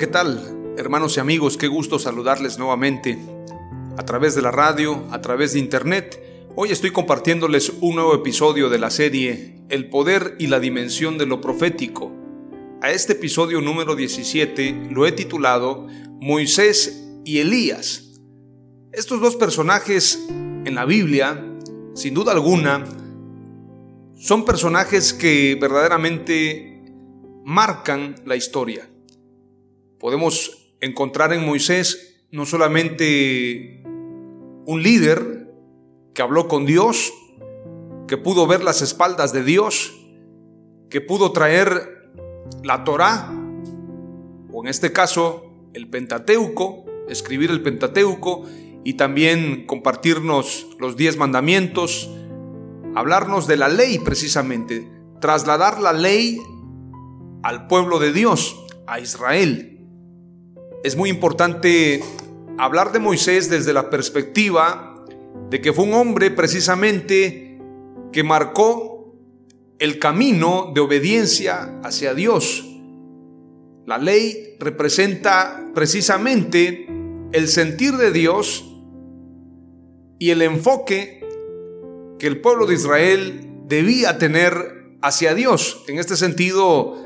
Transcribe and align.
¿Qué 0.00 0.06
tal? 0.06 0.74
Hermanos 0.78 1.18
y 1.18 1.20
amigos, 1.20 1.58
qué 1.58 1.68
gusto 1.68 1.98
saludarles 1.98 2.58
nuevamente 2.58 3.18
a 3.98 4.02
través 4.06 4.34
de 4.34 4.40
la 4.40 4.50
radio, 4.50 5.06
a 5.10 5.20
través 5.20 5.52
de 5.52 5.58
internet. 5.58 6.48
Hoy 6.56 6.70
estoy 6.70 6.90
compartiéndoles 6.90 7.70
un 7.82 7.96
nuevo 7.96 8.14
episodio 8.14 8.70
de 8.70 8.78
la 8.78 8.88
serie 8.88 9.60
El 9.68 9.90
poder 9.90 10.36
y 10.38 10.46
la 10.46 10.58
dimensión 10.58 11.18
de 11.18 11.26
lo 11.26 11.42
profético. 11.42 12.10
A 12.80 12.90
este 12.90 13.12
episodio 13.12 13.60
número 13.60 13.94
17 13.94 14.88
lo 14.90 15.06
he 15.06 15.12
titulado 15.12 15.86
Moisés 16.18 17.04
y 17.26 17.40
Elías. 17.40 18.22
Estos 18.92 19.20
dos 19.20 19.36
personajes 19.36 20.18
en 20.30 20.74
la 20.74 20.86
Biblia, 20.86 21.44
sin 21.94 22.14
duda 22.14 22.32
alguna, 22.32 22.86
son 24.16 24.46
personajes 24.46 25.12
que 25.12 25.58
verdaderamente 25.60 26.90
marcan 27.44 28.14
la 28.24 28.36
historia 28.36 28.88
podemos 30.00 30.72
encontrar 30.80 31.32
en 31.32 31.44
Moisés 31.44 32.24
no 32.32 32.46
solamente 32.46 33.82
un 33.84 34.82
líder 34.82 35.52
que 36.14 36.22
habló 36.22 36.48
con 36.48 36.64
Dios, 36.64 37.12
que 38.08 38.16
pudo 38.16 38.46
ver 38.46 38.64
las 38.64 38.82
espaldas 38.82 39.32
de 39.32 39.44
Dios, 39.44 39.94
que 40.88 41.00
pudo 41.00 41.32
traer 41.32 42.10
la 42.64 42.82
Torá, 42.82 43.30
o 44.50 44.62
en 44.64 44.68
este 44.68 44.90
caso 44.90 45.68
el 45.74 45.88
Pentateuco, 45.88 46.86
escribir 47.08 47.50
el 47.50 47.62
Pentateuco 47.62 48.46
y 48.82 48.94
también 48.94 49.66
compartirnos 49.66 50.66
los 50.78 50.96
diez 50.96 51.18
mandamientos, 51.18 52.10
hablarnos 52.94 53.46
de 53.46 53.58
la 53.58 53.68
ley 53.68 53.98
precisamente, 53.98 54.90
trasladar 55.20 55.80
la 55.80 55.92
ley 55.92 56.38
al 57.42 57.66
pueblo 57.66 57.98
de 57.98 58.12
Dios, 58.12 58.56
a 58.86 58.98
Israel 58.98 59.79
es 60.82 60.96
muy 60.96 61.10
importante 61.10 62.02
hablar 62.58 62.92
de 62.92 62.98
Moisés 62.98 63.50
desde 63.50 63.72
la 63.72 63.90
perspectiva 63.90 65.04
de 65.50 65.60
que 65.60 65.72
fue 65.72 65.84
un 65.84 65.94
hombre 65.94 66.30
precisamente 66.30 67.58
que 68.12 68.22
marcó 68.22 69.14
el 69.78 69.98
camino 69.98 70.72
de 70.74 70.80
obediencia 70.80 71.80
hacia 71.82 72.14
Dios. 72.14 72.66
La 73.86 73.98
ley 73.98 74.56
representa 74.58 75.70
precisamente 75.74 76.86
el 77.32 77.48
sentir 77.48 77.96
de 77.96 78.12
Dios 78.12 78.64
y 80.18 80.30
el 80.30 80.42
enfoque 80.42 81.26
que 82.18 82.26
el 82.26 82.40
pueblo 82.40 82.66
de 82.66 82.74
Israel 82.74 83.48
debía 83.66 84.18
tener 84.18 84.96
hacia 85.02 85.34
Dios. 85.34 85.82
En 85.88 85.98
este 85.98 86.16
sentido, 86.16 86.96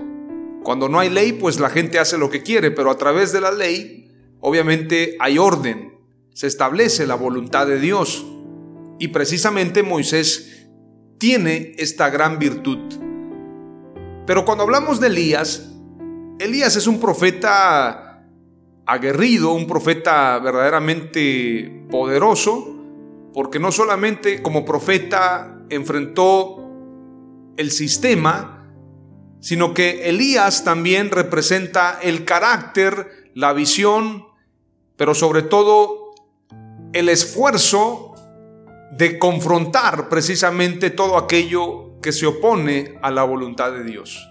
cuando 0.65 0.89
no 0.89 0.99
hay 0.99 1.11
ley, 1.11 1.35
pues 1.35 1.61
la 1.61 1.69
gente 1.69 1.99
hace 1.99 2.19
lo 2.19 2.31
que 2.31 2.43
quiere, 2.43 2.71
pero 2.71 2.91
a 2.91 2.97
través 2.97 3.33
de 3.33 3.41
la 3.41 3.53
ley, 3.53 4.11
obviamente 4.41 5.17
hay 5.21 5.39
orden, 5.39 5.99
se 6.33 6.47
establece 6.47 7.07
la 7.07 7.15
voluntad 7.15 7.67
de 7.67 7.79
Dios. 7.79 8.27
Y 8.99 9.09
precisamente 9.09 9.83
Moisés 9.83 10.67
tiene 11.19 11.75
esta 11.79 12.09
gran 12.09 12.39
virtud. 12.39 12.79
Pero 14.27 14.45
cuando 14.47 14.65
hablamos 14.65 15.01
de 15.01 15.09
Elías, 15.09 15.71
Elías 16.39 16.77
es 16.77 16.87
un 16.87 16.99
profeta 16.99 18.25
aguerrido, 18.87 19.53
un 19.53 19.67
profeta 19.67 20.39
verdaderamente 20.39 21.87
poderoso, 21.91 22.75
porque 23.35 23.59
no 23.59 23.71
solamente 23.71 24.43
como 24.43 24.65
profeta 24.65 25.63
enfrentó 25.69 26.57
el 27.57 27.71
sistema, 27.71 28.54
sino 29.44 29.75
que 29.75 30.09
Elías 30.09 30.65
también 30.65 31.10
representa 31.10 31.99
el 32.03 32.25
carácter, 32.25 33.31
la 33.34 33.53
visión, 33.53 34.25
pero 34.97 35.15
sobre 35.15 35.43
todo 35.43 36.15
el 36.94 37.10
esfuerzo 37.10 38.15
de 38.93 39.19
confrontar 39.19 40.09
precisamente 40.09 40.88
todo 40.88 41.19
aquello 41.19 42.00
que 42.00 42.10
se 42.10 42.25
opone 42.25 42.94
a 43.03 43.10
la 43.10 43.25
voluntad 43.25 43.71
de 43.71 43.84
Dios. 43.84 44.27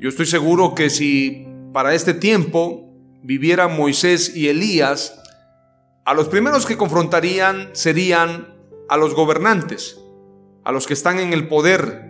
Yo 0.00 0.08
estoy 0.08 0.24
seguro 0.24 0.74
que 0.74 0.88
si 0.88 1.46
para 1.74 1.92
este 1.92 2.14
tiempo 2.14 2.94
viviera 3.22 3.68
Moisés 3.68 4.34
y 4.34 4.48
Elías, 4.48 5.20
a 6.06 6.14
los 6.14 6.28
primeros 6.28 6.64
que 6.64 6.78
confrontarían 6.78 7.68
serían 7.74 8.46
a 8.88 8.96
los 8.96 9.14
gobernantes, 9.14 10.00
a 10.64 10.72
los 10.72 10.86
que 10.86 10.94
están 10.94 11.18
en 11.18 11.34
el 11.34 11.48
poder, 11.48 12.07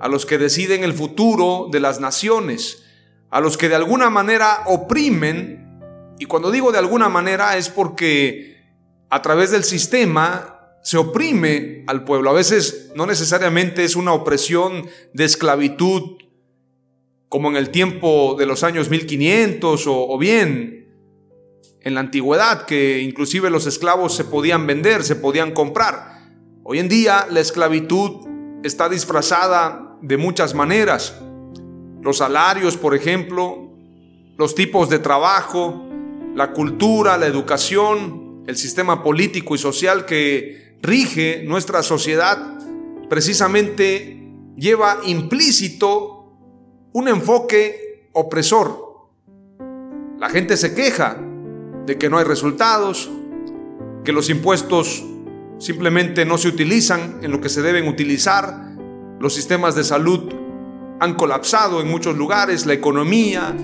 a 0.00 0.08
los 0.08 0.26
que 0.26 0.38
deciden 0.38 0.84
el 0.84 0.92
futuro 0.92 1.68
de 1.70 1.80
las 1.80 2.00
naciones, 2.00 2.84
a 3.30 3.40
los 3.40 3.56
que 3.56 3.68
de 3.68 3.74
alguna 3.74 4.10
manera 4.10 4.62
oprimen, 4.66 6.14
y 6.18 6.26
cuando 6.26 6.50
digo 6.50 6.72
de 6.72 6.78
alguna 6.78 7.08
manera 7.08 7.56
es 7.56 7.68
porque 7.68 8.54
a 9.10 9.22
través 9.22 9.50
del 9.50 9.64
sistema 9.64 10.76
se 10.82 10.98
oprime 10.98 11.84
al 11.86 12.04
pueblo. 12.04 12.30
A 12.30 12.34
veces 12.34 12.92
no 12.94 13.06
necesariamente 13.06 13.84
es 13.84 13.96
una 13.96 14.12
opresión 14.12 14.86
de 15.12 15.24
esclavitud 15.24 16.18
como 17.28 17.48
en 17.48 17.56
el 17.56 17.70
tiempo 17.70 18.36
de 18.38 18.46
los 18.46 18.62
años 18.62 18.90
1500 18.90 19.86
o, 19.86 20.08
o 20.08 20.18
bien 20.18 20.84
en 21.80 21.94
la 21.94 22.00
antigüedad, 22.00 22.66
que 22.66 23.00
inclusive 23.00 23.50
los 23.50 23.66
esclavos 23.66 24.14
se 24.14 24.24
podían 24.24 24.66
vender, 24.66 25.04
se 25.04 25.16
podían 25.16 25.52
comprar. 25.52 26.30
Hoy 26.62 26.78
en 26.78 26.88
día 26.88 27.26
la 27.30 27.40
esclavitud 27.40 28.33
está 28.64 28.88
disfrazada 28.88 29.98
de 30.00 30.16
muchas 30.16 30.54
maneras. 30.54 31.14
Los 32.00 32.18
salarios, 32.18 32.76
por 32.76 32.94
ejemplo, 32.94 33.70
los 34.38 34.54
tipos 34.54 34.88
de 34.88 34.98
trabajo, 34.98 35.84
la 36.34 36.52
cultura, 36.52 37.18
la 37.18 37.26
educación, 37.26 38.42
el 38.46 38.56
sistema 38.56 39.02
político 39.02 39.54
y 39.54 39.58
social 39.58 40.06
que 40.06 40.78
rige 40.82 41.44
nuestra 41.46 41.82
sociedad, 41.82 42.58
precisamente 43.08 44.30
lleva 44.56 44.98
implícito 45.04 46.32
un 46.92 47.08
enfoque 47.08 48.08
opresor. 48.12 49.10
La 50.18 50.30
gente 50.30 50.56
se 50.56 50.74
queja 50.74 51.18
de 51.84 51.98
que 51.98 52.08
no 52.08 52.16
hay 52.16 52.24
resultados, 52.24 53.10
que 54.04 54.12
los 54.12 54.30
impuestos 54.30 55.04
simplemente 55.64 56.26
no 56.26 56.36
se 56.36 56.48
utilizan 56.48 57.20
en 57.22 57.30
lo 57.30 57.40
que 57.40 57.48
se 57.48 57.62
deben 57.62 57.88
utilizar, 57.88 58.74
los 59.18 59.32
sistemas 59.32 59.74
de 59.74 59.82
salud 59.82 60.30
han 61.00 61.14
colapsado 61.14 61.80
en 61.80 61.88
muchos 61.88 62.16
lugares, 62.16 62.66
la 62.66 62.74
economía, 62.74 63.56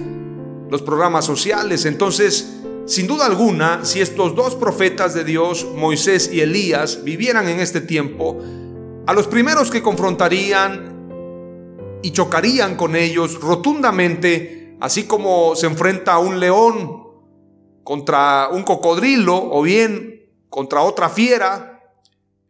los 0.70 0.80
programas 0.80 1.26
sociales. 1.26 1.84
Entonces, 1.84 2.60
sin 2.86 3.06
duda 3.06 3.26
alguna, 3.26 3.84
si 3.84 4.00
estos 4.00 4.34
dos 4.34 4.54
profetas 4.54 5.12
de 5.12 5.24
Dios, 5.24 5.66
Moisés 5.76 6.30
y 6.32 6.40
Elías, 6.40 7.04
vivieran 7.04 7.48
en 7.48 7.60
este 7.60 7.82
tiempo, 7.82 8.38
a 9.06 9.12
los 9.12 9.26
primeros 9.26 9.70
que 9.70 9.82
confrontarían 9.82 10.96
y 12.02 12.12
chocarían 12.12 12.76
con 12.76 12.96
ellos 12.96 13.38
rotundamente 13.42 14.78
así 14.80 15.04
como 15.04 15.54
se 15.54 15.66
enfrenta 15.66 16.14
a 16.14 16.18
un 16.18 16.40
león 16.40 17.04
contra 17.84 18.48
un 18.50 18.62
cocodrilo 18.62 19.36
o 19.36 19.60
bien 19.62 20.26
contra 20.48 20.80
otra 20.80 21.10
fiera, 21.10 21.69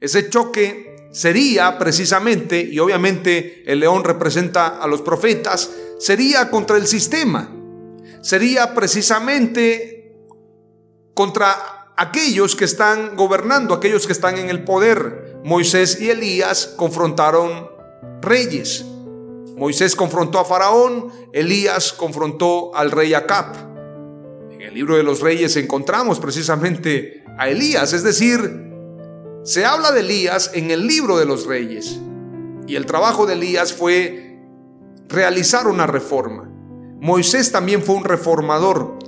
ese 0.00 0.30
choque 0.30 1.08
sería 1.12 1.78
precisamente, 1.78 2.60
y 2.60 2.78
obviamente 2.78 3.62
el 3.66 3.80
león 3.80 4.04
representa 4.04 4.78
a 4.78 4.86
los 4.86 5.02
profetas, 5.02 5.70
sería 5.98 6.50
contra 6.50 6.76
el 6.76 6.86
sistema, 6.86 7.50
sería 8.22 8.74
precisamente 8.74 10.14
contra 11.14 11.92
aquellos 11.96 12.56
que 12.56 12.64
están 12.64 13.14
gobernando, 13.16 13.74
aquellos 13.74 14.06
que 14.06 14.12
están 14.12 14.38
en 14.38 14.48
el 14.48 14.64
poder. 14.64 15.38
Moisés 15.44 16.00
y 16.00 16.08
Elías 16.10 16.72
confrontaron 16.76 17.68
reyes. 18.22 18.84
Moisés 19.56 19.94
confrontó 19.94 20.38
a 20.38 20.46
Faraón, 20.46 21.08
Elías 21.34 21.92
confrontó 21.92 22.74
al 22.74 22.90
rey 22.90 23.12
Acab. 23.12 23.54
En 24.50 24.62
el 24.62 24.72
libro 24.72 24.96
de 24.96 25.02
los 25.02 25.20
reyes 25.20 25.56
encontramos 25.56 26.20
precisamente 26.20 27.22
a 27.38 27.50
Elías, 27.50 27.92
es 27.92 28.02
decir, 28.02 28.69
se 29.42 29.64
habla 29.64 29.92
de 29.92 30.00
Elías 30.00 30.50
en 30.54 30.70
el 30.70 30.86
libro 30.86 31.16
de 31.16 31.24
los 31.24 31.46
reyes. 31.46 31.98
Y 32.66 32.76
el 32.76 32.86
trabajo 32.86 33.26
de 33.26 33.34
Elías 33.34 33.72
fue 33.72 34.38
realizar 35.08 35.66
una 35.66 35.86
reforma. 35.86 36.48
Moisés 37.00 37.50
también 37.50 37.82
fue 37.82 37.96
un 37.96 38.04
reformador. 38.04 38.98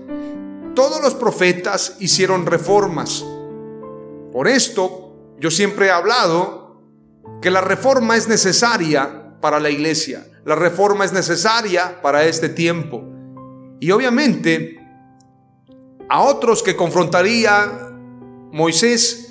Todos 0.75 1.03
los 1.03 1.15
profetas 1.15 1.97
hicieron 2.01 2.47
reformas. 2.47 3.25
Por 4.33 4.49
esto, 4.49 5.15
yo 5.39 5.51
siempre 5.51 5.87
he 5.87 5.91
hablado 5.91 6.81
que 7.43 7.51
la 7.51 7.61
reforma 7.61 8.17
es 8.17 8.27
necesaria 8.27 9.37
para 9.41 9.61
la 9.61 9.69
iglesia. 9.69 10.27
La 10.45 10.55
reforma 10.55 11.05
es 11.05 11.13
necesaria 11.13 12.01
para 12.01 12.25
este 12.25 12.49
tiempo. 12.49 13.05
Y 13.81 13.91
obviamente, 13.91 14.81
a 16.09 16.23
otros 16.23 16.63
que 16.63 16.75
confrontaría 16.75 17.91
Moisés, 18.51 19.22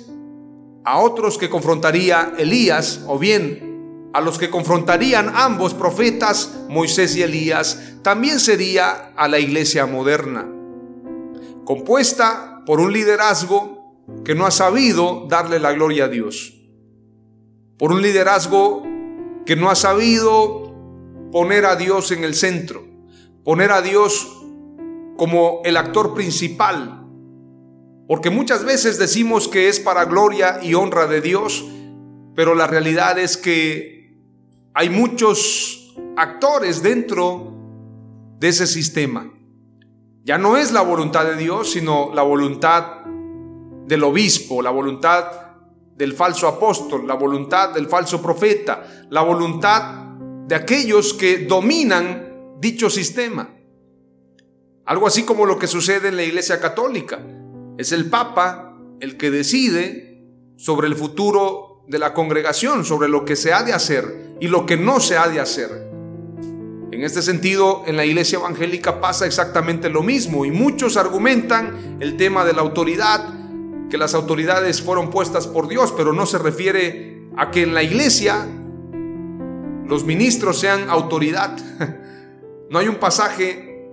a 0.84 0.98
otros 0.98 1.38
que 1.38 1.50
confrontaría 1.50 2.32
Elías, 2.38 3.02
o 3.06 3.18
bien 3.18 4.10
a 4.12 4.20
los 4.20 4.38
que 4.38 4.50
confrontarían 4.50 5.32
ambos 5.34 5.74
profetas, 5.74 6.64
Moisés 6.68 7.16
y 7.16 7.22
Elías, 7.22 7.94
también 8.02 8.40
sería 8.40 9.12
a 9.16 9.28
la 9.28 9.38
iglesia 9.38 9.86
moderna, 9.86 10.46
compuesta 11.64 12.62
por 12.66 12.80
un 12.80 12.92
liderazgo 12.92 13.96
que 14.24 14.34
no 14.34 14.46
ha 14.46 14.50
sabido 14.50 15.26
darle 15.28 15.58
la 15.58 15.72
gloria 15.72 16.04
a 16.04 16.08
Dios, 16.08 16.54
por 17.78 17.92
un 17.92 18.02
liderazgo 18.02 18.82
que 19.46 19.56
no 19.56 19.70
ha 19.70 19.74
sabido 19.74 20.74
poner 21.32 21.64
a 21.64 21.76
Dios 21.76 22.12
en 22.12 22.24
el 22.24 22.34
centro, 22.34 22.84
poner 23.44 23.72
a 23.72 23.80
Dios 23.80 24.28
como 25.16 25.62
el 25.64 25.76
actor 25.76 26.14
principal 26.14 27.01
porque 28.06 28.30
muchas 28.30 28.64
veces 28.64 28.98
decimos 28.98 29.48
que 29.48 29.68
es 29.68 29.80
para 29.80 30.04
gloria 30.04 30.58
y 30.62 30.74
honra 30.74 31.06
de 31.06 31.20
Dios, 31.20 31.64
pero 32.34 32.54
la 32.54 32.66
realidad 32.66 33.18
es 33.18 33.36
que 33.36 34.14
hay 34.74 34.90
muchos 34.90 35.94
actores 36.16 36.82
dentro 36.82 37.52
de 38.38 38.48
ese 38.48 38.66
sistema. 38.66 39.32
Ya 40.24 40.38
no 40.38 40.56
es 40.56 40.72
la 40.72 40.82
voluntad 40.82 41.24
de 41.24 41.36
Dios, 41.36 41.72
sino 41.72 42.12
la 42.14 42.22
voluntad 42.22 43.04
del 43.86 44.04
obispo, 44.04 44.62
la 44.62 44.70
voluntad 44.70 45.42
del 45.96 46.14
falso 46.14 46.48
apóstol, 46.48 47.06
la 47.06 47.14
voluntad 47.14 47.70
del 47.70 47.88
falso 47.88 48.22
profeta, 48.22 49.06
la 49.10 49.22
voluntad 49.22 50.04
de 50.46 50.54
aquellos 50.54 51.14
que 51.14 51.38
dominan 51.38 52.56
dicho 52.58 52.88
sistema. 52.88 53.50
Algo 54.84 55.06
así 55.06 55.24
como 55.24 55.46
lo 55.46 55.58
que 55.58 55.66
sucede 55.66 56.08
en 56.08 56.16
la 56.16 56.24
Iglesia 56.24 56.60
Católica. 56.60 57.20
Es 57.78 57.92
el 57.92 58.10
Papa 58.10 58.76
el 59.00 59.16
que 59.16 59.30
decide 59.30 60.26
sobre 60.56 60.86
el 60.86 60.94
futuro 60.94 61.84
de 61.88 61.98
la 61.98 62.14
congregación, 62.14 62.84
sobre 62.84 63.08
lo 63.08 63.24
que 63.24 63.36
se 63.36 63.52
ha 63.52 63.62
de 63.62 63.72
hacer 63.72 64.36
y 64.40 64.48
lo 64.48 64.66
que 64.66 64.76
no 64.76 65.00
se 65.00 65.16
ha 65.16 65.28
de 65.28 65.40
hacer. 65.40 65.90
En 66.92 67.02
este 67.02 67.22
sentido, 67.22 67.82
en 67.86 67.96
la 67.96 68.04
iglesia 68.04 68.38
evangélica 68.38 69.00
pasa 69.00 69.26
exactamente 69.26 69.88
lo 69.88 70.02
mismo 70.02 70.44
y 70.44 70.50
muchos 70.50 70.96
argumentan 70.96 71.96
el 72.00 72.16
tema 72.16 72.44
de 72.44 72.52
la 72.52 72.60
autoridad, 72.60 73.34
que 73.90 73.96
las 73.96 74.14
autoridades 74.14 74.82
fueron 74.82 75.10
puestas 75.10 75.46
por 75.46 75.68
Dios, 75.68 75.92
pero 75.96 76.12
no 76.12 76.26
se 76.26 76.38
refiere 76.38 77.28
a 77.36 77.50
que 77.50 77.62
en 77.62 77.74
la 77.74 77.82
iglesia 77.82 78.46
los 79.86 80.04
ministros 80.04 80.58
sean 80.58 80.88
autoridad. 80.88 81.56
No 82.70 82.78
hay 82.78 82.88
un 82.88 82.96
pasaje 82.96 83.86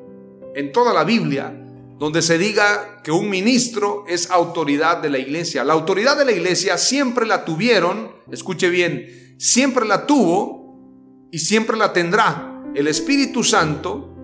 en 0.56 0.72
toda 0.72 0.94
la 0.94 1.04
Biblia 1.04 1.54
donde 2.00 2.22
se 2.22 2.38
diga 2.38 3.02
que 3.04 3.12
un 3.12 3.30
ministro 3.30 4.06
es 4.08 4.32
autoridad 4.32 5.00
de 5.00 5.10
la 5.10 5.20
iglesia. 5.20 5.66
La 5.66 5.74
autoridad 5.74 6.18
de 6.18 6.24
la 6.24 6.32
iglesia 6.32 6.78
siempre 6.78 7.26
la 7.26 7.44
tuvieron, 7.44 8.14
escuche 8.32 8.70
bien, 8.70 9.36
siempre 9.38 9.86
la 9.86 10.08
tuvo 10.08 11.28
y 11.30 11.40
siempre 11.40 11.76
la 11.76 11.92
tendrá 11.92 12.64
el 12.74 12.88
Espíritu 12.88 13.44
Santo. 13.44 14.16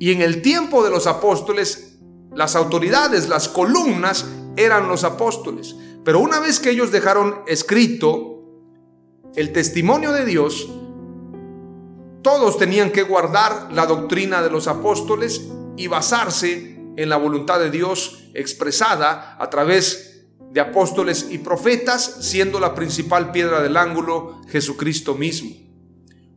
Y 0.00 0.10
en 0.10 0.20
el 0.20 0.42
tiempo 0.42 0.82
de 0.82 0.90
los 0.90 1.06
apóstoles, 1.06 2.00
las 2.34 2.56
autoridades, 2.56 3.28
las 3.28 3.48
columnas 3.48 4.26
eran 4.56 4.88
los 4.88 5.04
apóstoles. 5.04 5.76
Pero 6.04 6.18
una 6.18 6.40
vez 6.40 6.58
que 6.58 6.70
ellos 6.70 6.90
dejaron 6.90 7.42
escrito 7.46 8.42
el 9.36 9.52
testimonio 9.52 10.10
de 10.10 10.24
Dios, 10.24 10.68
todos 12.22 12.58
tenían 12.58 12.90
que 12.90 13.04
guardar 13.04 13.72
la 13.72 13.86
doctrina 13.86 14.42
de 14.42 14.50
los 14.50 14.66
apóstoles 14.66 15.48
y 15.78 15.86
basarse 15.86 16.76
en 16.96 17.08
la 17.08 17.16
voluntad 17.16 17.60
de 17.60 17.70
Dios 17.70 18.18
expresada 18.34 19.36
a 19.40 19.48
través 19.48 20.24
de 20.50 20.60
apóstoles 20.60 21.28
y 21.30 21.38
profetas, 21.38 22.18
siendo 22.20 22.58
la 22.58 22.74
principal 22.74 23.30
piedra 23.30 23.62
del 23.62 23.76
ángulo 23.76 24.40
Jesucristo 24.48 25.14
mismo. 25.14 25.50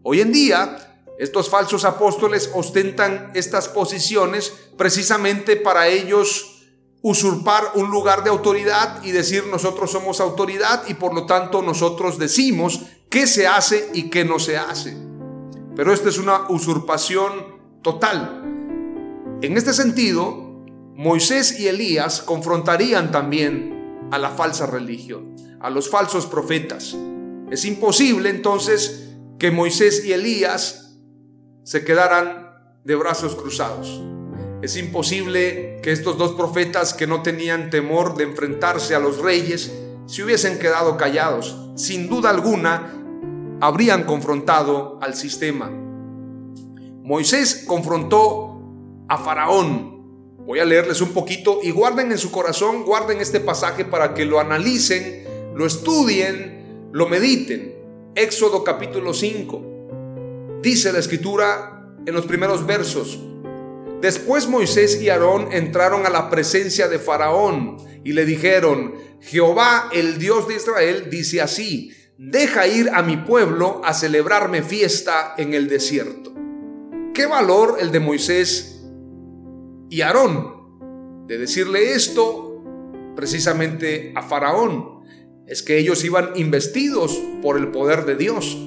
Hoy 0.04 0.22
en 0.22 0.32
día, 0.32 1.04
estos 1.18 1.50
falsos 1.50 1.86
apóstoles 1.86 2.52
ostentan 2.54 3.32
estas 3.34 3.68
posiciones 3.70 4.54
precisamente 4.78 5.56
para 5.56 5.88
ellos 5.88 6.68
usurpar 7.02 7.64
un 7.76 7.90
lugar 7.90 8.24
de 8.24 8.30
autoridad 8.30 9.04
y 9.04 9.12
decir 9.12 9.48
nosotros 9.48 9.92
somos 9.92 10.20
autoridad 10.20 10.84
y 10.88 10.94
por 10.94 11.16
lo 11.16 11.26
tanto 11.26 11.64
nosotros 11.64 12.20
decimos 12.20 12.82
qué 13.10 13.26
se 13.26 13.48
hace 13.48 13.90
y 13.94 14.10
qué 14.12 14.24
no 14.24 14.38
se 14.38 14.58
hace. 14.58 14.96
Pero 15.76 15.94
esta 15.94 16.10
es 16.10 16.20
una 16.20 16.48
usurpación 16.50 17.80
total 17.82 18.41
en 19.42 19.58
este 19.58 19.74
sentido, 19.74 20.52
Moisés 20.96 21.60
y 21.60 21.68
Elías 21.68 22.22
confrontarían 22.22 23.12
también 23.12 24.08
a 24.12 24.20
la 24.20 24.30
falsa 24.30 24.68
religión, 24.68 25.36
a 25.60 25.70
los 25.70 25.90
falsos 25.90 26.28
profetas. 26.28 26.96
Es 27.50 27.66
imposible 27.66 28.30
entonces 28.30 29.10
que 29.40 29.50
Moisés 29.50 30.06
y 30.06 30.14
Elías 30.14 30.96
se 31.64 31.84
quedaran 31.84 32.52
de 32.84 32.96
brazos 32.96 33.36
cruzados. 33.36 34.02
Es 34.62 34.78
imposible 34.78 35.80
que 35.82 35.92
estos 35.92 36.20
dos 36.20 36.34
profetas 36.34 36.94
que 36.94 37.08
no 37.08 37.24
tenían 37.24 37.72
temor 37.72 38.16
de 38.16 38.26
enfrentarse 38.26 38.94
a 38.94 39.00
los 39.00 39.18
reyes 39.18 39.72
se 40.06 40.24
hubiesen 40.24 40.60
quedado 40.60 40.98
callados. 40.98 41.58
Sin 41.76 42.08
duda 42.08 42.30
alguna, 42.30 42.94
habrían 43.60 44.04
confrontado 44.04 45.00
al 45.02 45.16
sistema. 45.16 45.72
Moisés 47.02 47.64
confrontó 47.66 48.51
a 49.12 49.18
Faraón. 49.18 50.38
Voy 50.46 50.60
a 50.60 50.66
leerles 50.66 51.02
un 51.02 51.10
poquito 51.10 51.60
y 51.62 51.72
guarden 51.72 52.14
en 52.14 52.18
su 52.18 52.32
corazón, 52.32 52.84
guarden 52.84 53.20
este 53.20 53.42
pasaje 53.42 53.84
para 53.84 54.14
que 54.14 54.24
lo 54.24 54.40
analicen, 54.40 55.26
lo 55.54 55.66
estudien, 55.66 56.90
lo 56.94 57.10
mediten. 57.10 57.76
Éxodo 58.16 58.64
capítulo 58.64 59.14
5. 59.14 60.60
Dice 60.62 60.94
la 60.94 61.00
escritura 61.00 61.94
en 62.06 62.14
los 62.14 62.26
primeros 62.26 62.66
versos. 62.66 63.20
Después 64.00 64.48
Moisés 64.48 65.02
y 65.02 65.10
Aarón 65.10 65.50
entraron 65.52 66.06
a 66.06 66.10
la 66.10 66.30
presencia 66.30 66.88
de 66.88 66.98
Faraón 66.98 67.78
y 68.06 68.14
le 68.14 68.24
dijeron, 68.24 68.94
Jehová, 69.20 69.90
el 69.92 70.20
Dios 70.20 70.48
de 70.48 70.56
Israel, 70.56 71.10
dice 71.12 71.42
así, 71.42 71.92
deja 72.18 72.66
ir 72.66 72.90
a 72.94 73.02
mi 73.02 73.18
pueblo 73.18 73.82
a 73.84 73.94
celebrarme 73.94 74.64
fiesta 74.64 75.36
en 75.38 75.54
el 75.54 75.68
desierto. 75.68 76.34
¿Qué 77.14 77.26
valor 77.26 77.76
el 77.82 77.92
de 77.92 78.00
Moisés 78.00 78.71
y 79.92 80.02
Aarón 80.02 81.28
de 81.28 81.38
decirle 81.38 81.94
esto 81.94 82.64
precisamente 83.16 84.14
a 84.16 84.24
Faraón. 84.24 85.02
Es 85.46 85.62
que 85.62 85.78
ellos 85.78 86.04
iban 86.06 86.32
investidos 86.36 87.22
por 87.42 87.58
el 87.58 87.72
poder 87.72 88.06
de 88.06 88.16
Dios. 88.16 88.58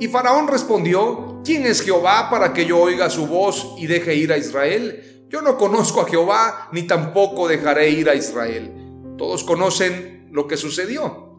Y 0.00 0.08
Faraón 0.08 0.48
respondió, 0.48 1.42
¿quién 1.44 1.66
es 1.66 1.82
Jehová 1.82 2.30
para 2.30 2.54
que 2.54 2.64
yo 2.64 2.80
oiga 2.80 3.10
su 3.10 3.26
voz 3.26 3.74
y 3.78 3.86
deje 3.86 4.14
ir 4.16 4.32
a 4.32 4.38
Israel? 4.38 5.26
Yo 5.28 5.42
no 5.42 5.58
conozco 5.58 6.00
a 6.00 6.08
Jehová, 6.08 6.70
ni 6.72 6.84
tampoco 6.84 7.46
dejaré 7.46 7.90
ir 7.90 8.08
a 8.08 8.14
Israel. 8.14 8.72
Todos 9.18 9.44
conocen 9.44 10.30
lo 10.32 10.48
que 10.48 10.56
sucedió. 10.56 11.38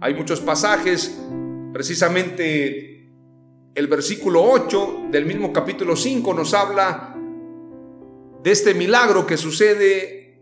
Hay 0.00 0.14
muchos 0.14 0.40
pasajes 0.40 1.18
precisamente 1.72 3.10
El 3.74 3.86
versículo 3.86 4.42
8 4.42 5.06
del 5.10 5.26
mismo 5.26 5.52
capítulo 5.52 5.96
5 5.96 6.34
nos 6.34 6.54
habla 6.54 7.09
de 8.42 8.50
este 8.50 8.74
milagro 8.74 9.26
que 9.26 9.36
sucede 9.36 10.40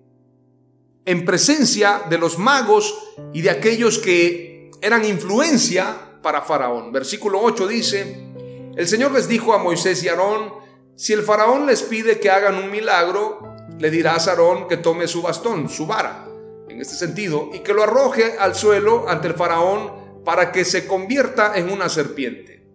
en 1.04 1.24
presencia 1.24 2.02
de 2.08 2.18
los 2.18 2.38
magos 2.38 2.94
y 3.32 3.42
de 3.42 3.50
aquellos 3.50 3.98
que 3.98 4.70
eran 4.80 5.04
influencia 5.04 6.20
para 6.22 6.42
Faraón. 6.42 6.92
Versículo 6.92 7.40
8 7.42 7.66
dice, 7.66 8.28
el 8.76 8.86
Señor 8.86 9.12
les 9.12 9.26
dijo 9.26 9.54
a 9.54 9.58
Moisés 9.58 10.02
y 10.04 10.08
Aarón, 10.08 10.52
si 10.94 11.12
el 11.12 11.22
faraón 11.22 11.66
les 11.66 11.82
pide 11.82 12.18
que 12.18 12.30
hagan 12.30 12.56
un 12.56 12.70
milagro, 12.70 13.54
le 13.78 13.90
dirá 13.90 14.14
a 14.14 14.16
Aarón 14.16 14.68
que 14.68 14.76
tome 14.76 15.06
su 15.06 15.22
bastón, 15.22 15.68
su 15.68 15.86
vara, 15.86 16.26
en 16.68 16.80
este 16.80 16.94
sentido, 16.94 17.50
y 17.52 17.60
que 17.60 17.72
lo 17.72 17.84
arroje 17.84 18.36
al 18.38 18.54
suelo 18.54 19.08
ante 19.08 19.28
el 19.28 19.34
faraón 19.34 20.22
para 20.24 20.52
que 20.52 20.64
se 20.64 20.86
convierta 20.86 21.56
en 21.56 21.70
una 21.70 21.88
serpiente. 21.88 22.66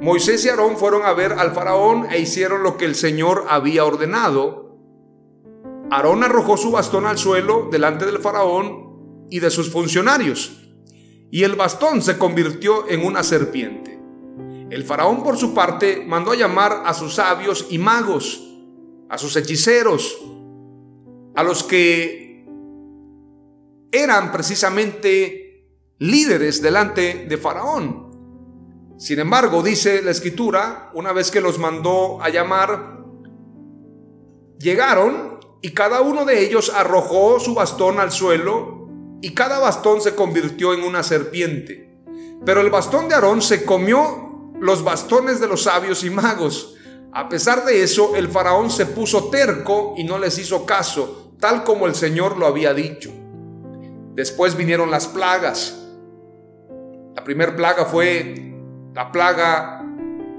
Moisés 0.00 0.44
y 0.44 0.48
Aarón 0.48 0.76
fueron 0.76 1.02
a 1.04 1.12
ver 1.12 1.32
al 1.32 1.52
faraón 1.52 2.06
e 2.10 2.18
hicieron 2.18 2.62
lo 2.62 2.76
que 2.76 2.84
el 2.84 2.94
Señor 2.94 3.46
había 3.48 3.84
ordenado. 3.84 4.61
Aarón 5.92 6.24
arrojó 6.24 6.56
su 6.56 6.70
bastón 6.70 7.04
al 7.04 7.18
suelo 7.18 7.68
delante 7.70 8.06
del 8.06 8.18
faraón 8.18 9.26
y 9.28 9.40
de 9.40 9.50
sus 9.50 9.70
funcionarios, 9.70 10.58
y 11.30 11.42
el 11.44 11.54
bastón 11.54 12.00
se 12.00 12.16
convirtió 12.16 12.88
en 12.88 13.04
una 13.04 13.22
serpiente. 13.22 14.00
El 14.70 14.84
faraón 14.84 15.22
por 15.22 15.36
su 15.36 15.52
parte 15.52 16.02
mandó 16.06 16.30
a 16.30 16.36
llamar 16.36 16.84
a 16.86 16.94
sus 16.94 17.16
sabios 17.16 17.66
y 17.68 17.76
magos, 17.76 18.42
a 19.10 19.18
sus 19.18 19.36
hechiceros, 19.36 20.18
a 21.34 21.42
los 21.42 21.62
que 21.62 22.46
eran 23.92 24.32
precisamente 24.32 25.68
líderes 25.98 26.62
delante 26.62 27.26
de 27.28 27.36
faraón. 27.36 28.96
Sin 28.96 29.18
embargo, 29.18 29.62
dice 29.62 30.00
la 30.00 30.12
escritura, 30.12 30.90
una 30.94 31.12
vez 31.12 31.30
que 31.30 31.42
los 31.42 31.58
mandó 31.58 32.22
a 32.22 32.30
llamar, 32.30 33.04
llegaron 34.58 35.31
y 35.62 35.70
cada 35.70 36.00
uno 36.00 36.24
de 36.24 36.44
ellos 36.44 36.72
arrojó 36.74 37.38
su 37.38 37.54
bastón 37.54 38.00
al 38.00 38.10
suelo 38.10 38.88
y 39.22 39.32
cada 39.32 39.60
bastón 39.60 40.00
se 40.00 40.16
convirtió 40.16 40.74
en 40.74 40.82
una 40.82 41.04
serpiente. 41.04 41.96
Pero 42.44 42.60
el 42.60 42.70
bastón 42.70 43.08
de 43.08 43.14
Aarón 43.14 43.40
se 43.40 43.64
comió 43.64 44.50
los 44.60 44.82
bastones 44.82 45.38
de 45.38 45.46
los 45.46 45.62
sabios 45.62 46.02
y 46.02 46.10
magos. 46.10 46.74
A 47.12 47.28
pesar 47.28 47.64
de 47.64 47.84
eso, 47.84 48.16
el 48.16 48.28
faraón 48.28 48.70
se 48.70 48.86
puso 48.86 49.30
terco 49.30 49.94
y 49.96 50.02
no 50.02 50.18
les 50.18 50.36
hizo 50.38 50.66
caso, 50.66 51.34
tal 51.38 51.62
como 51.62 51.86
el 51.86 51.94
Señor 51.94 52.36
lo 52.36 52.46
había 52.46 52.74
dicho. 52.74 53.12
Después 54.14 54.56
vinieron 54.56 54.90
las 54.90 55.06
plagas. 55.06 55.78
La 57.14 57.22
primera 57.22 57.54
plaga 57.54 57.84
fue 57.84 58.52
la 58.94 59.12
plaga, 59.12 59.86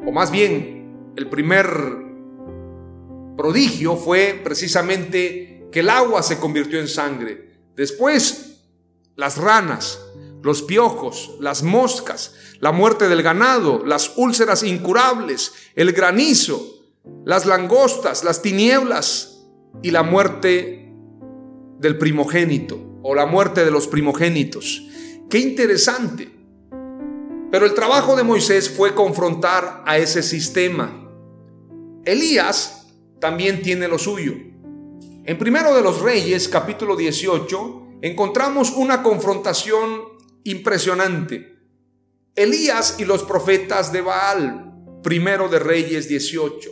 o 0.06 0.12
más 0.12 0.32
bien, 0.32 1.14
el 1.16 1.30
primer 1.30 2.03
prodigio 3.38 3.96
fue 3.96 4.40
precisamente 4.44 5.68
que 5.72 5.80
el 5.82 5.90
agua 5.90 6.24
se 6.24 6.38
convirtió 6.38 6.80
en 6.80 6.88
sangre. 6.88 7.52
Después, 7.76 8.60
las 9.16 9.38
ranas 9.38 10.00
los 10.44 10.62
piojos, 10.62 11.38
las 11.40 11.64
moscas, 11.64 12.36
la 12.60 12.74
muerte 12.74 13.08
del 13.08 13.24
ganado, 13.24 13.84
las 13.86 14.14
úlceras 14.18 14.62
incurables, 14.62 15.54
el 15.76 15.94
granizo, 15.94 16.62
las 17.26 17.46
langostas, 17.46 18.26
las 18.26 18.42
tinieblas 18.42 19.46
y 19.82 19.92
la 19.92 20.04
muerte 20.04 20.92
del 21.80 21.98
primogénito 21.98 23.00
o 23.02 23.16
la 23.16 23.26
muerte 23.26 23.64
de 23.64 23.72
los 23.72 23.88
primogénitos. 23.88 24.84
Qué 25.30 25.40
interesante. 25.40 26.30
Pero 27.50 27.66
el 27.66 27.74
trabajo 27.74 28.16
de 28.16 28.24
Moisés 28.24 28.70
fue 28.70 28.94
confrontar 28.94 29.84
a 29.86 29.98
ese 29.98 30.24
sistema. 30.24 31.10
Elías 32.04 32.83
también 33.24 33.62
tiene 33.62 33.88
lo 33.88 33.98
suyo. 33.98 34.34
En 35.24 35.38
primero 35.38 35.74
de 35.74 35.82
los 35.82 36.02
Reyes, 36.02 36.50
capítulo 36.50 36.98
18, 36.98 38.00
encontramos 38.02 38.72
una 38.72 39.02
confrontación 39.02 40.02
impresionante. 40.44 41.58
Elías 42.36 42.98
y 43.00 43.06
los 43.06 43.24
profetas 43.24 43.94
de 43.94 44.02
Baal, 44.02 44.74
primero 45.02 45.48
de 45.48 45.60
Reyes 45.60 46.10
18. 46.10 46.70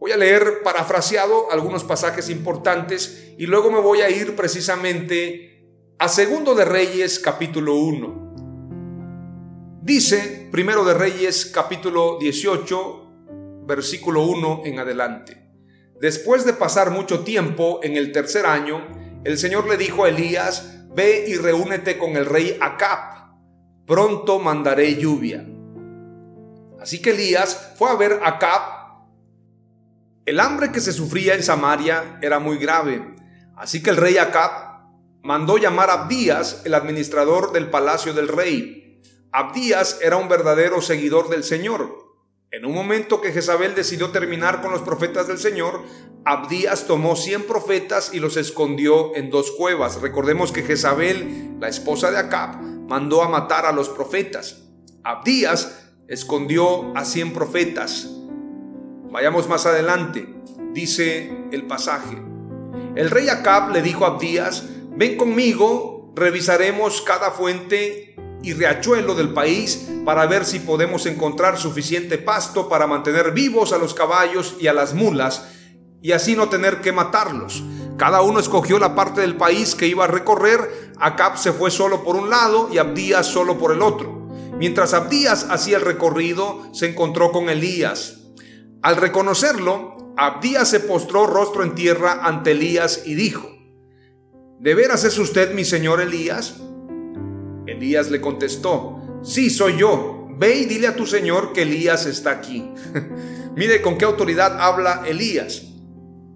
Voy 0.00 0.10
a 0.10 0.16
leer 0.16 0.62
parafraseado 0.64 1.52
algunos 1.52 1.84
pasajes 1.84 2.30
importantes 2.30 3.34
y 3.38 3.46
luego 3.46 3.70
me 3.70 3.78
voy 3.78 4.00
a 4.00 4.10
ir 4.10 4.34
precisamente 4.34 5.68
a 6.00 6.08
segundo 6.08 6.56
de 6.56 6.64
Reyes 6.64 7.20
capítulo 7.20 7.76
1. 7.76 9.78
Dice 9.82 10.48
primero 10.50 10.84
de 10.84 10.94
Reyes 10.94 11.46
capítulo 11.46 12.18
18 12.18 13.66
versículo 13.68 14.24
1 14.24 14.62
en 14.64 14.80
adelante. 14.80 15.39
Después 16.00 16.46
de 16.46 16.54
pasar 16.54 16.90
mucho 16.90 17.24
tiempo 17.24 17.80
en 17.82 17.94
el 17.94 18.10
tercer 18.10 18.46
año, 18.46 19.20
el 19.22 19.36
Señor 19.36 19.68
le 19.68 19.76
dijo 19.76 20.04
a 20.04 20.08
Elías, 20.08 20.78
Ve 20.94 21.26
y 21.28 21.36
reúnete 21.36 21.98
con 21.98 22.16
el 22.16 22.24
rey 22.24 22.56
Acab, 22.58 23.36
pronto 23.86 24.38
mandaré 24.38 24.96
lluvia. 24.96 25.46
Así 26.80 27.02
que 27.02 27.10
Elías 27.10 27.74
fue 27.76 27.90
a 27.90 27.96
ver 27.96 28.20
a 28.22 28.28
Acab. 28.28 28.62
El 30.24 30.40
hambre 30.40 30.72
que 30.72 30.80
se 30.80 30.92
sufría 30.92 31.34
en 31.34 31.42
Samaria 31.42 32.18
era 32.22 32.38
muy 32.38 32.56
grave, 32.56 33.14
así 33.56 33.82
que 33.82 33.90
el 33.90 33.98
rey 33.98 34.16
Acab 34.16 34.50
mandó 35.22 35.58
llamar 35.58 35.90
a 35.90 36.04
Abdías, 36.04 36.62
el 36.64 36.74
administrador 36.74 37.52
del 37.52 37.68
palacio 37.68 38.14
del 38.14 38.28
rey. 38.28 39.02
Abdías 39.32 39.98
era 40.00 40.16
un 40.16 40.30
verdadero 40.30 40.80
seguidor 40.80 41.28
del 41.28 41.44
Señor. 41.44 42.09
En 42.52 42.64
un 42.64 42.74
momento 42.74 43.20
que 43.20 43.30
Jezabel 43.30 43.76
decidió 43.76 44.10
terminar 44.10 44.60
con 44.60 44.72
los 44.72 44.82
profetas 44.82 45.28
del 45.28 45.38
Señor, 45.38 45.84
Abdías 46.24 46.88
tomó 46.88 47.14
100 47.14 47.44
profetas 47.44 48.10
y 48.12 48.18
los 48.18 48.36
escondió 48.36 49.14
en 49.14 49.30
dos 49.30 49.52
cuevas. 49.52 50.00
Recordemos 50.00 50.50
que 50.50 50.64
Jezabel, 50.64 51.54
la 51.60 51.68
esposa 51.68 52.10
de 52.10 52.18
Acab, 52.18 52.60
mandó 52.60 53.22
a 53.22 53.28
matar 53.28 53.66
a 53.66 53.72
los 53.72 53.88
profetas. 53.88 54.64
Abdías 55.04 55.92
escondió 56.08 56.92
a 56.96 57.04
100 57.04 57.32
profetas. 57.34 58.10
Vayamos 59.12 59.48
más 59.48 59.66
adelante, 59.66 60.26
dice 60.72 61.30
el 61.52 61.68
pasaje. 61.68 62.20
El 62.96 63.10
rey 63.10 63.28
Acab 63.28 63.70
le 63.70 63.80
dijo 63.80 64.04
a 64.04 64.08
Abdías, 64.08 64.64
ven 64.96 65.16
conmigo, 65.16 66.12
revisaremos 66.16 67.00
cada 67.02 67.30
fuente 67.30 68.09
y 68.42 68.54
riachuelo 68.54 69.14
del 69.14 69.32
país 69.32 69.88
para 70.04 70.26
ver 70.26 70.44
si 70.44 70.60
podemos 70.60 71.06
encontrar 71.06 71.58
suficiente 71.58 72.18
pasto 72.18 72.68
para 72.68 72.86
mantener 72.86 73.32
vivos 73.32 73.72
a 73.72 73.78
los 73.78 73.94
caballos 73.94 74.56
y 74.60 74.66
a 74.66 74.72
las 74.72 74.94
mulas 74.94 75.44
y 76.02 76.12
así 76.12 76.34
no 76.34 76.48
tener 76.48 76.80
que 76.80 76.92
matarlos. 76.92 77.62
Cada 77.96 78.22
uno 78.22 78.40
escogió 78.40 78.78
la 78.78 78.94
parte 78.94 79.20
del 79.20 79.36
país 79.36 79.74
que 79.74 79.86
iba 79.86 80.04
a 80.04 80.08
recorrer. 80.08 80.92
Acab 80.98 81.36
se 81.36 81.52
fue 81.52 81.70
solo 81.70 82.02
por 82.02 82.16
un 82.16 82.30
lado 82.30 82.70
y 82.72 82.78
Abdías 82.78 83.26
solo 83.26 83.58
por 83.58 83.72
el 83.72 83.82
otro. 83.82 84.28
Mientras 84.56 84.94
Abdías 84.94 85.46
hacía 85.50 85.76
el 85.76 85.82
recorrido, 85.82 86.62
se 86.72 86.88
encontró 86.88 87.30
con 87.32 87.50
Elías. 87.50 88.18
Al 88.82 88.96
reconocerlo, 88.96 90.14
Abdías 90.16 90.68
se 90.68 90.80
postró 90.80 91.26
rostro 91.26 91.62
en 91.62 91.74
tierra 91.74 92.20
ante 92.22 92.52
Elías 92.52 93.02
y 93.04 93.14
dijo, 93.14 93.48
¿De 94.58 94.74
veras 94.74 95.04
es 95.04 95.18
usted 95.18 95.54
mi 95.54 95.64
señor 95.64 96.00
Elías? 96.00 96.56
Elías 97.80 98.10
le 98.10 98.20
contestó, 98.20 99.00
sí, 99.22 99.48
soy 99.48 99.78
yo. 99.78 100.28
Ve 100.36 100.54
y 100.54 100.64
dile 100.66 100.86
a 100.86 100.96
tu 100.96 101.06
Señor 101.06 101.54
que 101.54 101.62
Elías 101.62 102.04
está 102.04 102.30
aquí. 102.30 102.70
Mire 103.56 103.80
con 103.80 103.96
qué 103.96 104.04
autoridad 104.04 104.60
habla 104.60 105.04
Elías. 105.06 105.62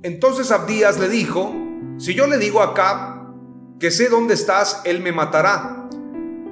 Entonces 0.03 0.51
Abdías 0.51 0.99
le 0.99 1.11
dijo, 1.11 1.55
si 1.99 2.15
yo 2.15 2.27
le 2.27 2.39
digo 2.39 2.63
a 2.63 2.71
Acab 2.71 3.35
que 3.79 3.91
sé 3.91 4.09
dónde 4.09 4.33
estás, 4.33 4.81
él 4.87 5.03
me 5.03 5.13
matará. 5.13 5.91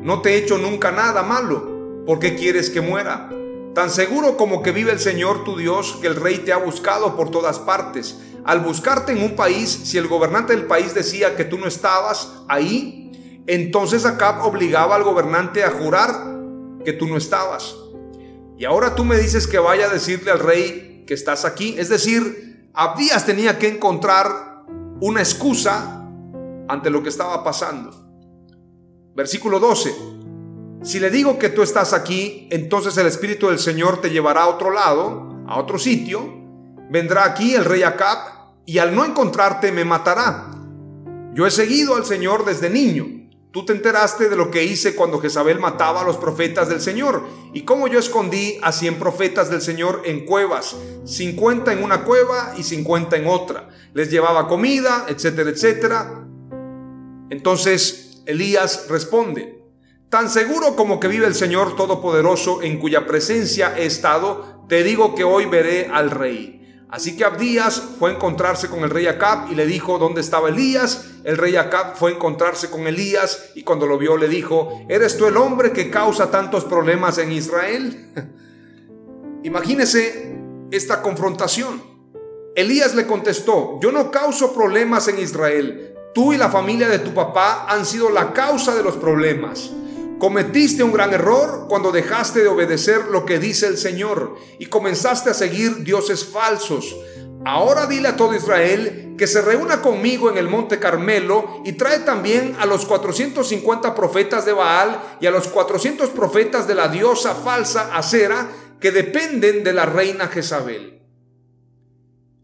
No 0.02 0.20
te 0.20 0.34
he 0.34 0.37
hecho 0.37 0.58
nunca 0.58 0.92
nada 0.92 1.22
malo. 1.22 2.04
¿Por 2.06 2.18
qué 2.18 2.34
quieres 2.34 2.68
que 2.68 2.82
muera? 2.82 3.30
Tan 3.75 3.88
seguro 3.88 4.37
como 4.37 4.62
que 4.62 4.72
vive 4.72 4.92
el 4.92 5.00
Señor 5.00 5.42
tu 5.44 5.56
Dios, 5.56 5.99
que 6.02 6.08
el 6.08 6.16
rey 6.16 6.38
te 6.40 6.52
ha 6.52 6.58
buscado 6.58 7.16
por 7.16 7.30
todas 7.30 7.58
partes. 7.58 8.18
Al 8.44 8.61
buscarte 8.61 9.12
en 9.12 9.22
un 9.22 9.37
país, 9.37 9.70
si 9.70 9.96
el 9.96 10.08
gobernante 10.08 10.54
del 10.54 10.66
país 10.66 10.92
decía 10.92 11.34
que 11.34 11.46
tú 11.46 11.56
no 11.56 11.66
estabas 11.66 12.42
ahí, 12.49 13.01
entonces 13.52 14.06
Acab 14.06 14.47
obligaba 14.47 14.97
al 14.97 15.02
gobernante 15.02 15.62
a 15.62 15.71
jurar 15.71 16.11
que 16.85 16.94
tú 16.94 17.06
no 17.06 17.18
estabas. 17.18 17.76
Y 18.56 18.64
ahora 18.64 18.94
tú 18.94 19.04
me 19.04 19.18
dices 19.18 19.47
que 19.47 19.59
vaya 19.59 19.87
a 19.87 19.92
decirle 19.92 20.30
al 20.30 20.38
rey 20.38 21.04
que 21.06 21.12
estás 21.12 21.44
aquí. 21.44 21.75
Es 21.76 21.90
decir, 21.90 22.71
Abdías 22.73 23.26
tenía 23.26 23.59
que 23.59 23.68
encontrar 23.68 24.64
una 25.00 25.21
excusa 25.21 26.09
ante 26.68 26.88
lo 26.88 27.02
que 27.02 27.11
estaba 27.11 27.44
pasando. 27.44 27.90
Versículo 29.14 29.61
12. 29.61 29.94
Si 30.82 30.99
le 30.99 31.11
digo 31.11 31.38
que 31.38 31.50
tú 31.50 31.62
estás 31.62 31.92
aquí, 31.92 32.49
entonces 32.50 32.97
el 32.97 33.06
Espíritu 33.06 33.49
del 33.49 33.59
Señor 33.59 34.00
te 34.00 34.09
llevará 34.09 34.44
a 34.44 34.49
otro 34.49 34.71
lado, 34.71 35.44
a 35.47 35.59
otro 35.59 35.78
sitio. 35.78 36.26
Vendrá 36.90 37.26
aquí 37.26 37.54
el 37.54 37.66
rey 37.66 37.82
Acab 37.82 38.18
y 38.64 38.78
al 38.78 38.94
no 38.94 39.04
encontrarte 39.04 39.73
me 39.73 39.85
matará. 39.85 40.50
Yo 41.35 41.47
he 41.47 41.50
seguido 41.50 41.97
al 41.97 42.06
Señor 42.06 42.44
desde 42.47 42.71
niño 42.71 43.22
Tú 43.52 43.66
te 43.66 43.75
enteraste 43.75 44.30
de 44.30 44.37
lo 44.37 44.50
que 44.50 44.64
hice 44.64 44.97
cuando 44.97 45.21
Jezabel 45.21 45.61
mataba 45.61 46.00
a 46.00 46.04
los 46.04 46.16
profetas 46.16 46.71
del 46.71 46.80
Señor 46.80 47.23
y 47.52 47.64
cómo 47.64 47.87
yo 47.87 47.99
escondí 47.99 48.59
a 48.62 48.73
100 48.73 48.99
profetas 48.99 49.50
del 49.50 49.61
Señor 49.61 50.00
en 50.06 50.25
cuevas, 50.25 50.75
50 51.04 51.71
en 51.75 51.85
una 51.85 52.02
cueva 52.04 52.54
y 52.56 52.62
50 52.62 53.14
en 53.16 53.26
otra. 53.26 53.68
Les 53.92 54.11
llevaba 54.11 54.49
comida, 54.49 55.04
etcétera, 55.06 55.50
etcétera. 55.50 56.26
Entonces 57.28 58.23
Elías 58.25 58.87
responde, 58.88 59.62
tan 60.09 60.30
seguro 60.30 60.75
como 60.75 60.99
que 60.99 61.09
vive 61.09 61.26
el 61.26 61.35
Señor 61.35 61.76
Todopoderoso 61.76 62.62
en 62.62 62.78
cuya 62.78 63.06
presencia 63.06 63.78
he 63.78 63.85
estado, 63.85 64.64
te 64.66 64.82
digo 64.82 65.14
que 65.14 65.25
hoy 65.25 65.44
veré 65.44 65.90
al 65.92 66.11
rey. 66.11 66.62
Así 66.92 67.16
que 67.16 67.25
Abdías 67.25 67.82
fue 67.99 68.11
a 68.11 68.14
encontrarse 68.14 68.68
con 68.68 68.80
el 68.80 68.90
rey 68.90 69.06
Acab 69.06 69.50
y 69.50 69.54
le 69.54 69.64
dijo 69.64 69.99
dónde 69.99 70.20
estaba 70.20 70.50
Elías. 70.50 71.06
El 71.25 71.38
rey 71.38 71.56
Acab 71.56 71.96
fue 71.96 72.11
a 72.11 72.14
encontrarse 72.14 72.68
con 72.68 72.87
Elías 72.87 73.50
y 73.54 73.62
cuando 73.62 73.87
lo 73.87 73.96
vio 73.96 74.18
le 74.18 74.28
dijo, 74.28 74.84
¿eres 74.90 75.16
tú 75.16 75.25
el 75.25 75.38
hombre 75.38 75.72
que 75.72 75.88
causa 75.88 76.30
tantos 76.30 76.66
problemas 76.66 77.16
en 77.16 77.32
Israel? 77.32 78.12
Imagínese 79.42 80.37
esta 80.70 81.00
confrontación. 81.00 81.82
Elías 82.54 82.94
le 82.94 83.06
contestó, 83.06 83.80
yo 83.80 83.90
no 83.90 84.11
causo 84.11 84.52
problemas 84.52 85.08
en 85.08 85.18
Israel. 85.18 85.94
Tú 86.12 86.34
y 86.34 86.37
la 86.37 86.50
familia 86.50 86.90
de 86.90 86.99
tu 86.99 87.14
papá 87.14 87.64
han 87.70 87.87
sido 87.87 88.11
la 88.11 88.34
causa 88.34 88.75
de 88.75 88.82
los 88.82 88.96
problemas. 88.96 89.70
Cometiste 90.23 90.85
un 90.85 90.93
gran 90.93 91.12
error 91.12 91.67
cuando 91.69 91.91
dejaste 91.91 92.43
de 92.43 92.47
obedecer 92.47 93.07
lo 93.09 93.26
que 93.26 93.41
dice 93.41 93.67
el 93.67 93.76
Señor 93.76 94.37
y 94.61 94.67
comenzaste 94.67 95.31
a 95.31 95.35
seguir 95.35 95.83
dioses 95.83 96.25
falsos. 96.25 96.95
Ahora 97.45 97.88
dile 97.88 98.07
a 98.07 98.17
todo 98.17 98.33
Israel 98.33 99.17
que 99.19 99.26
se 99.26 99.43
reúna 99.43 99.83
conmigo 99.83 100.31
en 100.31 100.38
el 100.38 100.49
monte 100.49 100.79
Carmelo 100.79 101.61
y 101.64 101.73
trae 101.73 101.99
también 101.99 102.55
a 102.61 102.67
los 102.67 102.87
450 102.87 103.97
profetas 103.97 104.47
de 104.47 104.52
Baal 104.52 105.02
y 105.21 105.26
a 105.26 105.33
los 105.33 105.49
400 105.49 106.11
profetas 106.11 106.69
de 106.69 106.76
la 106.76 106.87
diosa 106.87 107.35
falsa 107.35 107.93
Acera 107.93 108.47
que 108.79 108.93
dependen 108.93 109.64
de 109.64 109.73
la 109.73 109.87
reina 109.87 110.29
Jezabel. 110.29 111.02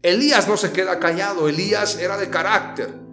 Elías 0.01 0.49
no 0.49 0.57
se 0.57 0.73
queda 0.73 0.99
callado, 0.99 1.47
Elías 1.47 1.97
era 1.97 2.17
de 2.17 2.29
carácter. 2.29 3.08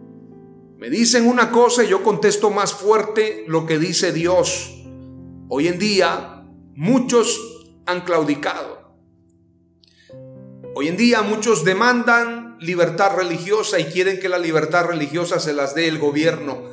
Me 0.79 0.91
dicen 0.91 1.27
una 1.27 1.51
cosa 1.51 1.85
y 1.85 1.89
yo 1.89 2.03
contesto 2.03 2.51
más 2.51 2.75
fuerte 2.75 3.45
lo 3.49 3.65
que 3.65 3.79
dice 3.79 4.13
Dios. 4.13 4.75
Hoy 5.49 5.69
en 5.69 5.79
día 5.79 6.45
muchos 6.75 7.41
han 7.87 8.03
claudicado. 8.03 8.95
Hoy 10.75 10.89
en 10.89 10.99
día 10.99 11.23
muchos 11.23 11.65
demandan 11.65 12.59
libertad 12.61 13.17
religiosa 13.17 13.79
y 13.79 13.87
quieren 13.87 14.21
que 14.21 14.29
la 14.29 14.39
libertad 14.39 14.85
religiosa 14.85 15.41
se 15.41 15.55
las 15.55 15.75
dé 15.75 15.89
el 15.89 15.99
gobierno, 15.99 16.65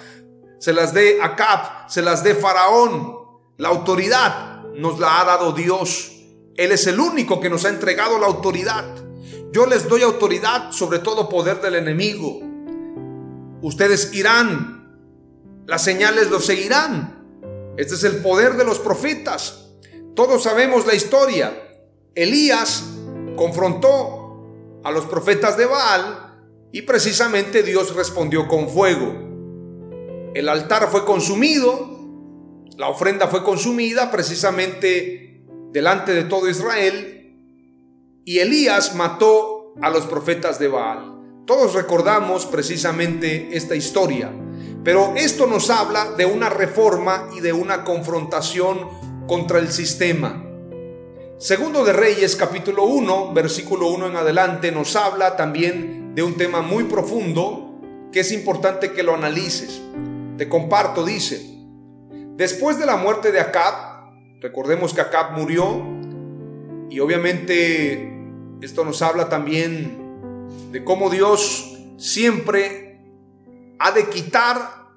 se 0.60 0.72
las 0.72 0.94
dé 0.94 1.20
Acab, 1.20 1.90
se 1.90 2.02
las 2.02 2.22
dé 2.22 2.36
Faraón. 2.36 3.16
La 3.56 3.70
autoridad 3.70 4.62
nos 4.74 5.00
la 5.00 5.20
ha 5.20 5.24
dado 5.24 5.50
Dios. 5.50 6.12
Él 6.54 6.70
es 6.70 6.86
el 6.86 7.00
único 7.00 7.40
que 7.40 7.50
nos 7.50 7.64
ha 7.64 7.70
entregado 7.70 8.20
la 8.20 8.28
autoridad. 8.28 8.84
Yo 9.50 9.66
les 9.66 9.88
doy 9.88 10.02
autoridad 10.02 10.70
sobre 10.70 11.00
todo 11.00 11.28
poder 11.28 11.60
del 11.60 11.74
enemigo. 11.74 12.47
Ustedes 13.62 14.12
irán, 14.14 14.78
las 15.66 15.82
señales 15.82 16.30
los 16.30 16.46
seguirán. 16.46 17.74
Este 17.76 17.94
es 17.94 18.04
el 18.04 18.16
poder 18.16 18.56
de 18.56 18.64
los 18.64 18.78
profetas. 18.78 19.70
Todos 20.14 20.42
sabemos 20.42 20.86
la 20.86 20.94
historia. 20.94 21.52
Elías 22.14 22.84
confrontó 23.36 24.80
a 24.84 24.90
los 24.90 25.06
profetas 25.06 25.56
de 25.56 25.66
Baal 25.66 26.28
y 26.72 26.82
precisamente 26.82 27.62
Dios 27.62 27.94
respondió 27.94 28.48
con 28.48 28.68
fuego. 28.68 29.12
El 30.34 30.48
altar 30.48 30.88
fue 30.90 31.04
consumido, 31.04 31.98
la 32.76 32.88
ofrenda 32.88 33.28
fue 33.28 33.42
consumida 33.42 34.10
precisamente 34.10 35.44
delante 35.72 36.14
de 36.14 36.24
todo 36.24 36.48
Israel 36.48 37.18
y 38.24 38.38
Elías 38.38 38.94
mató 38.94 39.74
a 39.80 39.90
los 39.90 40.06
profetas 40.06 40.58
de 40.58 40.68
Baal. 40.68 41.17
Todos 41.48 41.72
recordamos 41.72 42.44
precisamente 42.44 43.56
esta 43.56 43.74
historia, 43.74 44.30
pero 44.84 45.14
esto 45.16 45.46
nos 45.46 45.70
habla 45.70 46.10
de 46.10 46.26
una 46.26 46.50
reforma 46.50 47.30
y 47.34 47.40
de 47.40 47.54
una 47.54 47.84
confrontación 47.84 48.80
contra 49.26 49.58
el 49.58 49.72
sistema. 49.72 50.44
Segundo 51.38 51.86
de 51.86 51.94
Reyes 51.94 52.36
capítulo 52.36 52.84
1, 52.84 53.32
versículo 53.32 53.86
1 53.86 54.08
en 54.08 54.16
adelante 54.16 54.72
nos 54.72 54.94
habla 54.94 55.36
también 55.36 56.14
de 56.14 56.22
un 56.22 56.36
tema 56.36 56.60
muy 56.60 56.84
profundo 56.84 57.80
que 58.12 58.20
es 58.20 58.30
importante 58.30 58.92
que 58.92 59.02
lo 59.02 59.14
analices. 59.14 59.80
Te 60.36 60.50
comparto, 60.50 61.02
dice, 61.02 61.40
después 62.36 62.78
de 62.78 62.84
la 62.84 62.98
muerte 62.98 63.32
de 63.32 63.40
Acab, 63.40 64.10
recordemos 64.42 64.92
que 64.92 65.00
Acab 65.00 65.32
murió 65.32 65.82
y 66.90 67.00
obviamente 67.00 68.12
esto 68.60 68.84
nos 68.84 69.00
habla 69.00 69.30
también 69.30 70.07
de 70.70 70.84
cómo 70.84 71.10
Dios 71.10 71.78
siempre 71.96 73.00
ha 73.78 73.92
de 73.92 74.08
quitar 74.08 74.88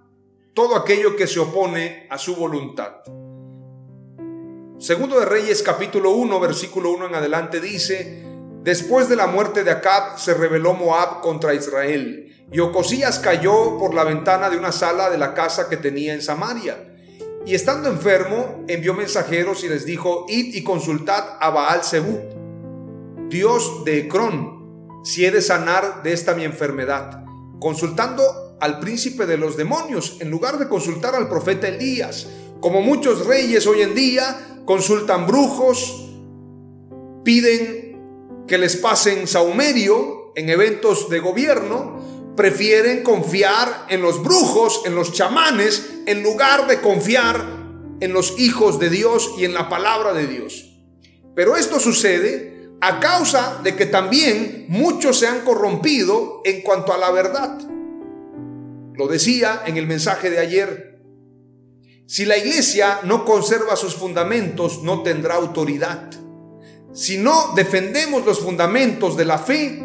todo 0.53 0.75
aquello 0.75 1.15
que 1.15 1.27
se 1.27 1.39
opone 1.39 2.07
a 2.09 2.17
su 2.17 2.35
voluntad. 2.35 2.97
Segundo 4.77 5.19
de 5.19 5.25
Reyes 5.25 5.61
capítulo 5.61 6.11
1 6.11 6.39
versículo 6.39 6.91
1 6.91 7.07
en 7.07 7.15
adelante 7.15 7.61
dice, 7.61 8.25
Después 8.63 9.09
de 9.09 9.15
la 9.15 9.27
muerte 9.27 9.63
de 9.63 9.71
Acab 9.71 10.19
se 10.19 10.33
rebeló 10.33 10.73
Moab 10.73 11.21
contra 11.21 11.53
Israel 11.53 12.45
y 12.51 12.59
Ocosías 12.59 13.17
cayó 13.17 13.77
por 13.79 13.95
la 13.95 14.03
ventana 14.03 14.49
de 14.49 14.57
una 14.57 14.71
sala 14.71 15.09
de 15.09 15.17
la 15.17 15.33
casa 15.33 15.69
que 15.69 15.77
tenía 15.77 16.13
en 16.13 16.21
Samaria. 16.21 16.77
Y 17.45 17.55
estando 17.55 17.89
enfermo, 17.89 18.63
envió 18.67 18.93
mensajeros 18.93 19.63
y 19.63 19.69
les 19.69 19.85
dijo, 19.85 20.25
id 20.27 20.53
y 20.53 20.63
consultad 20.63 21.37
a 21.39 21.49
Baal 21.49 21.83
Zebub, 21.83 22.19
Dios 23.29 23.83
de 23.83 23.99
Ecrón, 23.99 24.60
si 25.03 25.25
he 25.25 25.31
de 25.31 25.41
sanar 25.41 26.03
de 26.03 26.13
esta 26.13 26.33
mi 26.35 26.43
enfermedad, 26.43 27.23
consultando 27.59 28.51
al 28.59 28.79
príncipe 28.79 29.25
de 29.25 29.37
los 29.37 29.57
demonios 29.57 30.17
en 30.19 30.29
lugar 30.29 30.59
de 30.59 30.69
consultar 30.69 31.15
al 31.15 31.27
profeta 31.27 31.67
Elías. 31.67 32.27
Como 32.59 32.81
muchos 32.81 33.25
reyes 33.25 33.65
hoy 33.65 33.81
en 33.81 33.95
día 33.95 34.61
consultan 34.65 35.25
brujos, 35.25 36.09
piden 37.23 38.45
que 38.47 38.57
les 38.59 38.77
pasen 38.77 39.27
saumerio 39.27 40.31
en 40.35 40.49
eventos 40.49 41.09
de 41.09 41.19
gobierno, 41.19 42.33
prefieren 42.35 43.03
confiar 43.03 43.87
en 43.89 44.01
los 44.01 44.21
brujos, 44.23 44.83
en 44.85 44.95
los 44.95 45.11
chamanes, 45.11 45.89
en 46.05 46.21
lugar 46.21 46.67
de 46.67 46.79
confiar 46.81 47.61
en 47.99 48.13
los 48.13 48.39
hijos 48.39 48.79
de 48.79 48.89
Dios 48.89 49.33
y 49.37 49.45
en 49.45 49.53
la 49.53 49.69
palabra 49.69 50.13
de 50.13 50.27
Dios. 50.27 50.71
Pero 51.35 51.55
esto 51.55 51.79
sucede 51.79 52.50
a 52.81 52.99
causa 52.99 53.59
de 53.63 53.75
que 53.75 53.85
también 53.85 54.65
muchos 54.67 55.19
se 55.19 55.27
han 55.27 55.41
corrompido 55.41 56.41
en 56.43 56.61
cuanto 56.61 56.93
a 56.93 56.97
la 56.97 57.11
verdad. 57.11 57.59
Lo 58.95 59.07
decía 59.07 59.61
en 59.65 59.77
el 59.77 59.85
mensaje 59.85 60.31
de 60.31 60.39
ayer. 60.39 60.99
Si 62.07 62.25
la 62.25 62.37
iglesia 62.37 62.99
no 63.03 63.23
conserva 63.23 63.75
sus 63.75 63.95
fundamentos, 63.95 64.81
no 64.83 65.03
tendrá 65.03 65.35
autoridad. 65.35 66.09
Si 66.91 67.17
no 67.17 67.53
defendemos 67.55 68.25
los 68.25 68.39
fundamentos 68.39 69.15
de 69.15 69.25
la 69.25 69.37
fe, 69.37 69.79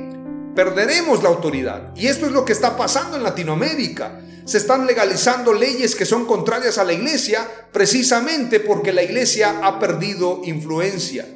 perderemos 0.57 1.23
la 1.23 1.29
autoridad. 1.29 1.95
Y 1.95 2.07
esto 2.07 2.27
es 2.27 2.33
lo 2.33 2.45
que 2.45 2.53
está 2.53 2.77
pasando 2.77 3.19
en 3.19 3.23
Latinoamérica. 3.23 4.23
Se 4.47 4.59
están 4.59 4.87
legalizando 4.87 5.53
leyes 5.53 5.95
que 5.95 6.07
son 6.07 6.25
contrarias 6.25 6.79
a 6.79 6.85
la 6.85 6.95
iglesia 6.95 7.47
precisamente 7.73 8.59
porque 8.59 8.93
la 8.93 9.03
iglesia 9.03 9.61
ha 9.63 9.79
perdido 9.79 10.41
influencia. 10.45 11.27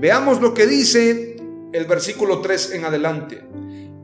Veamos 0.00 0.40
lo 0.40 0.54
que 0.54 0.66
dice 0.66 1.36
el 1.74 1.84
versículo 1.84 2.40
3 2.40 2.72
en 2.72 2.86
adelante. 2.86 3.44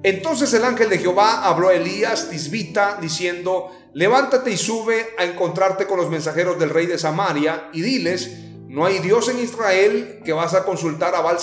Entonces 0.02 0.52
el 0.52 0.62
ángel 0.62 0.90
de 0.90 0.98
Jehová 0.98 1.46
habló 1.46 1.70
a 1.70 1.74
Elías 1.74 2.28
Tisbita 2.28 2.98
diciendo, 3.00 3.70
levántate 3.94 4.50
y 4.50 4.59
sube 4.59 5.06
a 5.16 5.24
encontrarte 5.24 5.87
con 5.87 5.96
los 5.96 6.11
mensajeros 6.11 6.59
del 6.59 6.68
rey 6.68 6.85
de 6.85 6.98
Samaria 6.98 7.70
y 7.72 7.80
diles, 7.80 8.30
no 8.68 8.85
hay 8.85 8.98
Dios 8.98 9.30
en 9.30 9.38
Israel 9.38 10.20
que 10.22 10.35
vas 10.35 10.52
a 10.52 10.64
consultar 10.64 11.14
a 11.14 11.22
baal 11.22 11.38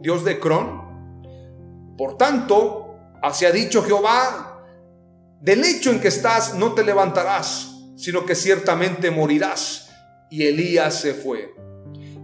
Dios 0.00 0.24
de 0.24 0.40
Cron. 0.40 1.94
Por 1.98 2.16
tanto, 2.16 2.96
así 3.22 3.44
ha 3.44 3.52
dicho 3.52 3.84
Jehová, 3.84 4.64
del 5.42 5.62
hecho 5.62 5.90
en 5.90 6.00
que 6.00 6.08
estás 6.08 6.54
no 6.54 6.72
te 6.72 6.84
levantarás, 6.84 7.68
sino 7.98 8.24
que 8.24 8.34
ciertamente 8.34 9.10
morirás. 9.10 9.90
Y 10.30 10.46
Elías 10.46 10.94
se 10.94 11.12
fue. 11.12 11.52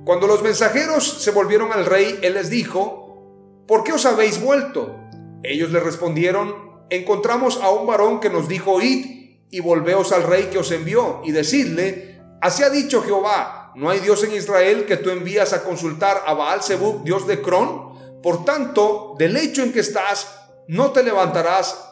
Cuando 0.06 0.28
los 0.28 0.40
mensajeros 0.40 1.04
se 1.20 1.32
volvieron 1.32 1.72
al 1.72 1.84
rey, 1.84 2.20
él 2.22 2.34
les 2.34 2.48
dijo, 2.48 3.64
¿por 3.66 3.82
qué 3.82 3.92
os 3.92 4.06
habéis 4.06 4.40
vuelto? 4.40 4.94
Ellos 5.42 5.72
le 5.72 5.80
respondieron, 5.80 6.54
encontramos 6.90 7.60
a 7.60 7.70
un 7.70 7.88
varón 7.88 8.20
que 8.20 8.30
nos 8.30 8.46
dijo, 8.46 8.80
id 8.80 9.40
y 9.50 9.58
volveos 9.58 10.12
al 10.12 10.22
rey 10.22 10.44
que 10.44 10.58
os 10.58 10.70
envió 10.70 11.22
y 11.24 11.32
decidle, 11.32 12.20
así 12.40 12.62
ha 12.62 12.70
dicho 12.70 13.02
Jehová, 13.02 13.72
no 13.74 13.90
hay 13.90 13.98
Dios 13.98 14.22
en 14.22 14.32
Israel 14.32 14.86
que 14.86 14.96
tú 14.96 15.10
envías 15.10 15.52
a 15.52 15.64
consultar 15.64 16.22
a 16.24 16.34
Baal 16.34 16.62
Zebub, 16.62 17.02
Dios 17.02 17.26
de 17.26 17.42
Cron, 17.42 18.22
por 18.22 18.44
tanto, 18.44 19.16
del 19.18 19.36
hecho 19.36 19.64
en 19.64 19.72
que 19.72 19.80
estás, 19.80 20.28
no 20.68 20.92
te 20.92 21.02
levantarás, 21.02 21.84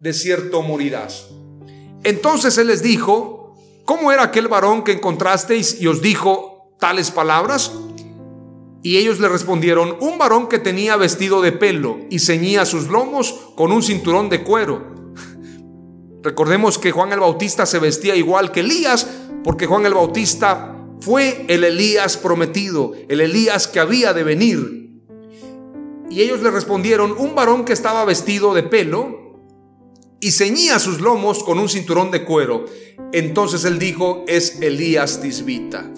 de 0.00 0.12
cierto 0.12 0.62
morirás. 0.62 1.28
Entonces 2.02 2.58
él 2.58 2.66
les 2.66 2.82
dijo, 2.82 3.54
¿cómo 3.84 4.10
era 4.10 4.24
aquel 4.24 4.48
varón 4.48 4.82
que 4.82 4.90
encontrasteis 4.90 5.80
y 5.80 5.86
os 5.86 6.02
dijo 6.02 6.49
tales 6.80 7.10
palabras? 7.10 7.72
Y 8.82 8.96
ellos 8.96 9.20
le 9.20 9.28
respondieron, 9.28 9.96
un 10.00 10.16
varón 10.16 10.48
que 10.48 10.58
tenía 10.58 10.96
vestido 10.96 11.42
de 11.42 11.52
pelo 11.52 11.98
y 12.08 12.18
ceñía 12.18 12.64
sus 12.64 12.88
lomos 12.88 13.52
con 13.54 13.72
un 13.72 13.82
cinturón 13.82 14.30
de 14.30 14.42
cuero. 14.42 15.12
Recordemos 16.22 16.78
que 16.78 16.90
Juan 16.90 17.12
el 17.12 17.20
Bautista 17.20 17.66
se 17.66 17.78
vestía 17.78 18.16
igual 18.16 18.52
que 18.52 18.60
Elías, 18.60 19.06
porque 19.44 19.66
Juan 19.66 19.84
el 19.84 19.94
Bautista 19.94 20.76
fue 21.00 21.44
el 21.48 21.64
Elías 21.64 22.16
prometido, 22.16 22.92
el 23.08 23.20
Elías 23.20 23.68
que 23.68 23.80
había 23.80 24.14
de 24.14 24.22
venir. 24.22 24.80
Y 26.10 26.22
ellos 26.22 26.40
le 26.42 26.50
respondieron, 26.50 27.12
un 27.12 27.34
varón 27.34 27.64
que 27.64 27.74
estaba 27.74 28.04
vestido 28.04 28.54
de 28.54 28.62
pelo 28.62 29.36
y 30.20 30.30
ceñía 30.30 30.78
sus 30.78 31.00
lomos 31.00 31.44
con 31.44 31.58
un 31.58 31.68
cinturón 31.68 32.10
de 32.10 32.24
cuero. 32.24 32.64
Entonces 33.12 33.64
él 33.64 33.78
dijo, 33.78 34.24
es 34.26 34.60
Elías 34.60 35.20
Tisbita. 35.20 35.90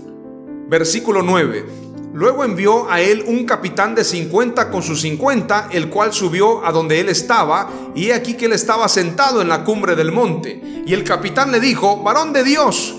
Versículo 0.72 1.20
9. 1.20 1.66
Luego 2.14 2.44
envió 2.44 2.90
a 2.90 3.02
él 3.02 3.24
un 3.26 3.44
capitán 3.44 3.94
de 3.94 4.04
50 4.04 4.70
con 4.70 4.82
sus 4.82 5.02
50, 5.02 5.68
el 5.70 5.90
cual 5.90 6.14
subió 6.14 6.64
a 6.64 6.72
donde 6.72 6.98
él 6.98 7.11
estaba, 7.11 7.70
y 7.94 8.06
he 8.06 8.14
aquí 8.14 8.38
que 8.38 8.46
él 8.46 8.54
estaba 8.54 8.88
sentado 8.88 9.42
en 9.42 9.50
la 9.50 9.64
cumbre 9.64 9.96
del 9.96 10.12
monte. 10.12 10.82
Y 10.87 10.94
el 10.94 11.04
capitán 11.04 11.52
le 11.52 11.61
dijo, 11.61 11.98
varón 12.02 12.32
de 12.32 12.42
Dios, 12.42 12.94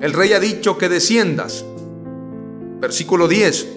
el 0.00 0.14
rey 0.14 0.32
ha 0.32 0.40
dicho 0.40 0.78
que 0.78 0.88
desciendas. 0.88 1.66
Versículo 2.80 3.28
10. 3.28 3.68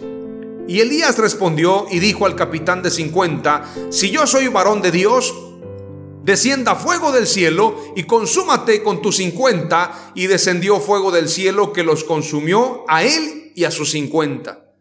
Y 0.70 0.80
Elías 0.80 1.18
respondió 1.18 1.88
y 1.92 2.00
dijo 2.00 2.26
al 2.26 2.38
capitán 2.38 2.82
de 2.82 2.90
50, 2.90 3.66
si 3.90 4.12
yo 4.12 4.28
soy 4.28 4.48
varón 4.48 4.82
de 4.82 4.92
Dios, 4.92 5.36
descienda 6.24 6.76
fuego 6.76 7.12
del 7.12 7.28
cielo 7.28 7.76
y 7.98 8.04
consúmate 8.04 8.82
con 8.82 9.02
tus 9.02 9.18
50. 9.18 10.14
Y 10.16 10.28
descendió 10.28 10.80
fuego 10.80 11.12
del 11.12 11.28
cielo 11.28 11.74
que 11.74 11.84
los 11.84 12.06
consumió 12.06 12.86
a 12.88 13.04
él 13.04 13.41
y 13.56 13.64
a 13.66 13.72
sus 13.72 13.92
50. 13.92 14.74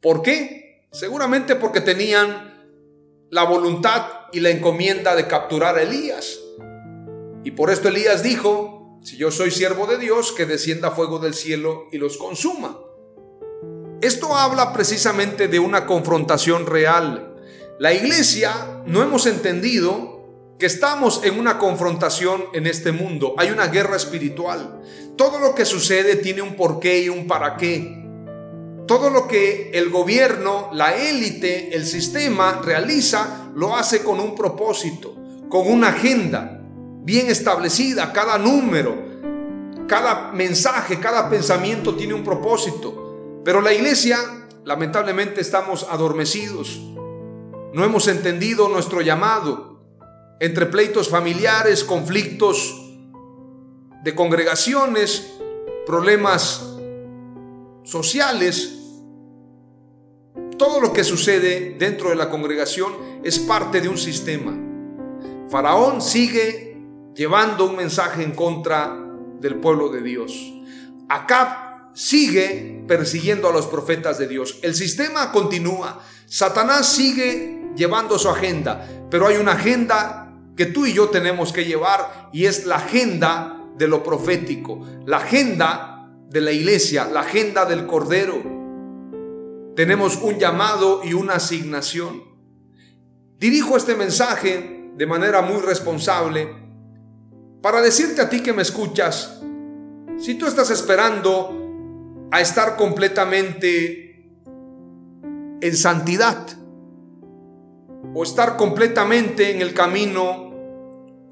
¿Por 0.00 0.22
qué? 0.22 0.86
Seguramente 0.92 1.56
porque 1.56 1.80
tenían 1.80 2.54
la 3.30 3.44
voluntad 3.44 4.06
y 4.32 4.40
la 4.40 4.50
encomienda 4.50 5.16
de 5.16 5.26
capturar 5.26 5.76
a 5.76 5.82
Elías. 5.82 6.38
Y 7.42 7.50
por 7.50 7.70
esto 7.70 7.88
Elías 7.88 8.22
dijo, 8.22 9.00
si 9.02 9.16
yo 9.16 9.30
soy 9.30 9.50
siervo 9.50 9.86
de 9.86 9.98
Dios, 9.98 10.32
que 10.32 10.46
descienda 10.46 10.90
fuego 10.90 11.18
del 11.18 11.34
cielo 11.34 11.88
y 11.92 11.98
los 11.98 12.16
consuma. 12.16 12.78
Esto 14.00 14.36
habla 14.36 14.72
precisamente 14.72 15.48
de 15.48 15.58
una 15.58 15.86
confrontación 15.86 16.66
real. 16.66 17.34
La 17.78 17.92
iglesia 17.92 18.82
no 18.86 19.02
hemos 19.02 19.26
entendido 19.26 20.13
estamos 20.66 21.22
en 21.24 21.38
una 21.38 21.58
confrontación 21.58 22.44
en 22.52 22.66
este 22.66 22.92
mundo. 22.92 23.34
Hay 23.38 23.50
una 23.50 23.68
guerra 23.68 23.96
espiritual. 23.96 24.80
Todo 25.16 25.38
lo 25.38 25.54
que 25.54 25.64
sucede 25.64 26.16
tiene 26.16 26.42
un 26.42 26.56
porqué 26.56 27.00
y 27.00 27.08
un 27.08 27.26
para 27.26 27.56
qué. 27.56 28.02
Todo 28.86 29.08
lo 29.08 29.26
que 29.26 29.70
el 29.72 29.88
gobierno, 29.90 30.68
la 30.72 30.94
élite, 30.94 31.74
el 31.74 31.86
sistema 31.86 32.60
realiza, 32.62 33.50
lo 33.54 33.76
hace 33.76 34.02
con 34.02 34.20
un 34.20 34.34
propósito, 34.34 35.14
con 35.48 35.70
una 35.70 35.88
agenda 35.88 36.60
bien 37.02 37.30
establecida. 37.30 38.12
Cada 38.12 38.36
número, 38.36 38.94
cada 39.88 40.32
mensaje, 40.32 41.00
cada 41.00 41.30
pensamiento 41.30 41.94
tiene 41.94 42.14
un 42.14 42.24
propósito. 42.24 43.40
Pero 43.44 43.60
la 43.60 43.72
iglesia, 43.72 44.18
lamentablemente, 44.64 45.40
estamos 45.40 45.86
adormecidos. 45.90 46.80
No 47.72 47.84
hemos 47.84 48.06
entendido 48.08 48.68
nuestro 48.68 49.00
llamado. 49.00 49.73
Entre 50.40 50.66
pleitos 50.66 51.08
familiares, 51.08 51.84
conflictos 51.84 52.80
de 54.02 54.14
congregaciones, 54.14 55.34
problemas 55.86 56.62
sociales, 57.84 58.74
todo 60.58 60.80
lo 60.80 60.92
que 60.92 61.04
sucede 61.04 61.76
dentro 61.78 62.10
de 62.10 62.16
la 62.16 62.30
congregación 62.30 62.92
es 63.22 63.38
parte 63.38 63.80
de 63.80 63.88
un 63.88 63.98
sistema. 63.98 64.56
Faraón 65.48 66.00
sigue 66.00 66.76
llevando 67.14 67.66
un 67.66 67.76
mensaje 67.76 68.22
en 68.22 68.32
contra 68.32 68.96
del 69.40 69.56
pueblo 69.56 69.88
de 69.88 70.02
Dios. 70.02 70.32
Acab 71.08 71.92
sigue 71.94 72.84
persiguiendo 72.88 73.48
a 73.48 73.52
los 73.52 73.66
profetas 73.66 74.18
de 74.18 74.26
Dios. 74.26 74.58
El 74.62 74.74
sistema 74.74 75.30
continúa. 75.32 76.00
Satanás 76.26 76.88
sigue 76.88 77.70
llevando 77.76 78.18
su 78.18 78.28
agenda, 78.28 78.86
pero 79.10 79.26
hay 79.26 79.36
una 79.36 79.52
agenda 79.52 80.23
que 80.56 80.66
tú 80.66 80.86
y 80.86 80.92
yo 80.92 81.08
tenemos 81.08 81.52
que 81.52 81.64
llevar 81.64 82.30
y 82.32 82.46
es 82.46 82.66
la 82.66 82.76
agenda 82.76 83.64
de 83.76 83.88
lo 83.88 84.02
profético, 84.02 84.86
la 85.04 85.18
agenda 85.18 86.10
de 86.28 86.40
la 86.40 86.52
iglesia, 86.52 87.06
la 87.06 87.20
agenda 87.20 87.64
del 87.64 87.86
Cordero. 87.86 88.42
Tenemos 89.74 90.16
un 90.22 90.38
llamado 90.38 91.02
y 91.04 91.14
una 91.14 91.34
asignación. 91.34 92.22
Dirijo 93.38 93.76
este 93.76 93.96
mensaje 93.96 94.90
de 94.96 95.06
manera 95.06 95.42
muy 95.42 95.60
responsable 95.60 96.48
para 97.60 97.80
decirte 97.80 98.20
a 98.20 98.28
ti 98.28 98.42
que 98.42 98.52
me 98.52 98.62
escuchas, 98.62 99.40
si 100.18 100.34
tú 100.34 100.46
estás 100.46 100.70
esperando 100.70 102.28
a 102.30 102.40
estar 102.40 102.76
completamente 102.76 104.30
en 105.60 105.76
santidad 105.76 106.46
o 108.14 108.22
estar 108.22 108.56
completamente 108.56 109.50
en 109.50 109.62
el 109.62 109.72
camino 109.72 110.43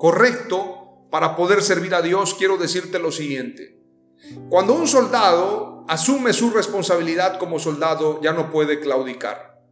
correcto 0.02 1.06
para 1.12 1.36
poder 1.36 1.62
servir 1.62 1.94
a 1.94 2.02
Dios, 2.02 2.34
quiero 2.34 2.56
decirte 2.56 2.98
lo 2.98 3.12
siguiente. 3.12 3.78
Cuando 4.48 4.74
un 4.74 4.88
soldado 4.88 5.84
asume 5.86 6.32
su 6.32 6.50
responsabilidad 6.50 7.38
como 7.38 7.60
soldado, 7.60 8.20
ya 8.20 8.32
no 8.32 8.50
puede 8.50 8.80
claudicar. 8.80 9.62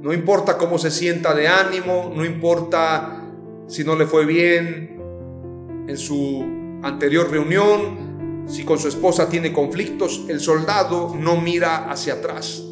No 0.00 0.14
importa 0.14 0.56
cómo 0.56 0.78
se 0.78 0.90
sienta 0.90 1.34
de 1.34 1.48
ánimo, 1.48 2.14
no 2.16 2.24
importa 2.24 3.22
si 3.68 3.84
no 3.84 3.94
le 3.94 4.06
fue 4.06 4.24
bien 4.24 5.84
en 5.86 5.98
su 5.98 6.42
anterior 6.82 7.30
reunión, 7.30 8.46
si 8.48 8.64
con 8.64 8.78
su 8.78 8.88
esposa 8.88 9.28
tiene 9.28 9.52
conflictos, 9.52 10.24
el 10.30 10.40
soldado 10.40 11.14
no 11.14 11.38
mira 11.42 11.90
hacia 11.90 12.14
atrás. 12.14 12.62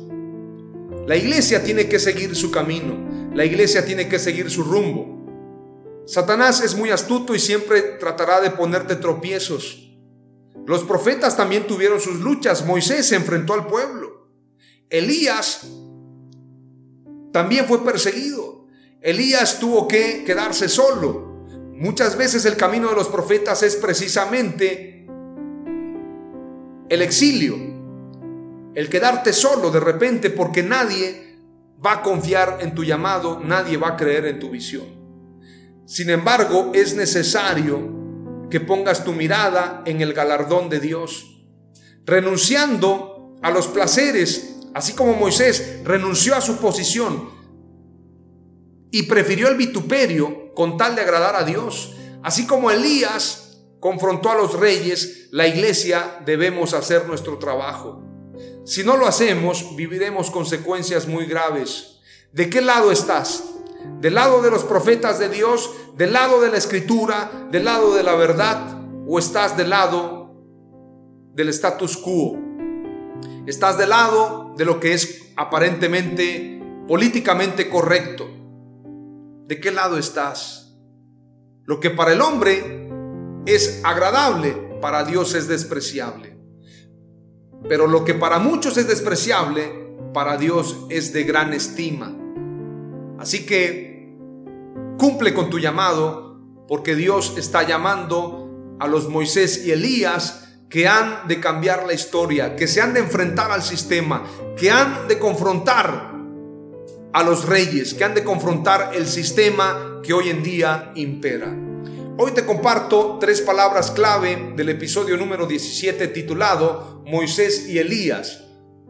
La 1.06 1.14
iglesia 1.14 1.62
tiene 1.62 1.90
que 1.90 1.98
seguir 1.98 2.34
su 2.34 2.50
camino, 2.50 2.96
la 3.34 3.44
iglesia 3.44 3.84
tiene 3.84 4.08
que 4.08 4.18
seguir 4.18 4.50
su 4.50 4.64
rumbo. 4.64 5.11
Satanás 6.06 6.62
es 6.62 6.74
muy 6.74 6.90
astuto 6.90 7.34
y 7.34 7.38
siempre 7.38 7.80
tratará 7.98 8.40
de 8.40 8.50
ponerte 8.50 8.96
tropiezos 8.96 9.82
los 10.66 10.84
profetas 10.84 11.36
también 11.36 11.66
tuvieron 11.66 12.00
sus 12.00 12.20
luchas. 12.20 12.64
Moisés 12.64 13.06
se 13.06 13.16
enfrentó 13.16 13.54
al 13.54 13.66
pueblo. 13.66 14.28
Elías 14.90 15.66
también 17.32 17.66
fue 17.66 17.84
perseguido. 17.84 18.66
Elías 19.00 19.58
tuvo 19.58 19.88
que 19.88 20.22
quedarse 20.24 20.68
solo. 20.68 21.46
Muchas 21.72 22.16
veces 22.16 22.44
el 22.44 22.56
camino 22.56 22.90
de 22.90 22.94
los 22.94 23.08
profetas 23.08 23.64
es 23.64 23.74
precisamente 23.74 25.06
el 26.88 27.02
exilio, 27.02 27.56
el 28.74 28.88
quedarte 28.88 29.32
solo 29.32 29.70
de 29.70 29.80
repente 29.80 30.30
porque 30.30 30.62
nadie 30.62 31.40
va 31.84 31.94
a 31.94 32.02
confiar 32.02 32.58
en 32.60 32.74
tu 32.74 32.84
llamado, 32.84 33.40
nadie 33.42 33.78
va 33.78 33.88
a 33.88 33.96
creer 33.96 34.26
en 34.26 34.38
tu 34.38 34.50
visión. 34.50 35.01
Sin 35.92 36.08
embargo, 36.08 36.70
es 36.72 36.94
necesario 36.94 38.48
que 38.48 38.60
pongas 38.60 39.04
tu 39.04 39.12
mirada 39.12 39.82
en 39.84 40.00
el 40.00 40.14
galardón 40.14 40.70
de 40.70 40.80
Dios, 40.80 41.44
renunciando 42.06 43.36
a 43.42 43.50
los 43.50 43.66
placeres, 43.66 44.56
así 44.72 44.94
como 44.94 45.12
Moisés 45.12 45.80
renunció 45.84 46.34
a 46.34 46.40
su 46.40 46.56
posición 46.56 47.28
y 48.90 49.02
prefirió 49.02 49.48
el 49.48 49.58
vituperio 49.58 50.54
con 50.54 50.78
tal 50.78 50.96
de 50.96 51.02
agradar 51.02 51.36
a 51.36 51.44
Dios, 51.44 51.94
así 52.22 52.46
como 52.46 52.70
Elías 52.70 53.60
confrontó 53.78 54.30
a 54.30 54.36
los 54.36 54.58
reyes, 54.58 55.28
la 55.30 55.46
iglesia 55.46 56.22
debemos 56.24 56.72
hacer 56.72 57.06
nuestro 57.06 57.36
trabajo. 57.36 58.02
Si 58.64 58.82
no 58.82 58.96
lo 58.96 59.06
hacemos, 59.06 59.76
viviremos 59.76 60.30
consecuencias 60.30 61.06
muy 61.06 61.26
graves. 61.26 61.98
¿De 62.32 62.48
qué 62.48 62.62
lado 62.62 62.90
estás? 62.90 63.44
¿Del 64.00 64.14
lado 64.14 64.42
de 64.42 64.50
los 64.50 64.64
profetas 64.64 65.18
de 65.18 65.28
Dios 65.28 65.70
del 65.96 66.12
lado 66.12 66.40
de 66.40 66.50
la 66.50 66.56
escritura, 66.56 67.48
del 67.50 67.64
lado 67.64 67.94
de 67.94 68.02
la 68.02 68.14
verdad, 68.14 68.78
o 69.06 69.18
estás 69.18 69.56
del 69.56 69.70
lado 69.70 70.34
del 71.34 71.48
status 71.48 71.96
quo. 71.96 72.38
Estás 73.46 73.78
del 73.78 73.90
lado 73.90 74.54
de 74.56 74.64
lo 74.64 74.80
que 74.80 74.94
es 74.94 75.32
aparentemente 75.36 76.60
políticamente 76.88 77.68
correcto. 77.68 78.28
¿De 79.46 79.60
qué 79.60 79.70
lado 79.70 79.98
estás? 79.98 80.76
Lo 81.64 81.80
que 81.80 81.90
para 81.90 82.12
el 82.12 82.20
hombre 82.20 82.88
es 83.46 83.80
agradable, 83.84 84.52
para 84.80 85.04
Dios 85.04 85.34
es 85.34 85.48
despreciable. 85.48 86.38
Pero 87.68 87.86
lo 87.86 88.04
que 88.04 88.14
para 88.14 88.38
muchos 88.38 88.76
es 88.76 88.88
despreciable, 88.88 89.94
para 90.12 90.36
Dios 90.36 90.86
es 90.90 91.12
de 91.12 91.24
gran 91.24 91.52
estima. 91.52 92.16
Así 93.22 93.46
que 93.46 93.92
Cumple 94.98 95.34
con 95.34 95.50
tu 95.50 95.58
llamado 95.58 96.38
porque 96.68 96.94
Dios 96.94 97.34
está 97.36 97.66
llamando 97.66 98.76
a 98.78 98.86
los 98.86 99.08
Moisés 99.08 99.66
y 99.66 99.72
Elías 99.72 100.48
que 100.68 100.86
han 100.86 101.26
de 101.26 101.40
cambiar 101.40 101.86
la 101.86 101.92
historia, 101.92 102.54
que 102.54 102.68
se 102.68 102.80
han 102.80 102.94
de 102.94 103.00
enfrentar 103.00 103.50
al 103.50 103.62
sistema, 103.62 104.24
que 104.56 104.70
han 104.70 105.08
de 105.08 105.18
confrontar 105.18 106.14
a 107.12 107.22
los 107.24 107.46
reyes, 107.46 107.94
que 107.94 108.04
han 108.04 108.14
de 108.14 108.22
confrontar 108.22 108.92
el 108.94 109.06
sistema 109.06 110.00
que 110.02 110.12
hoy 110.14 110.30
en 110.30 110.44
día 110.44 110.92
impera. 110.94 111.52
Hoy 112.18 112.30
te 112.30 112.46
comparto 112.46 113.18
tres 113.20 113.40
palabras 113.40 113.90
clave 113.90 114.52
del 114.56 114.68
episodio 114.68 115.16
número 115.16 115.46
17 115.46 116.06
titulado 116.08 117.02
Moisés 117.06 117.68
y 117.68 117.78
Elías. 117.78 118.41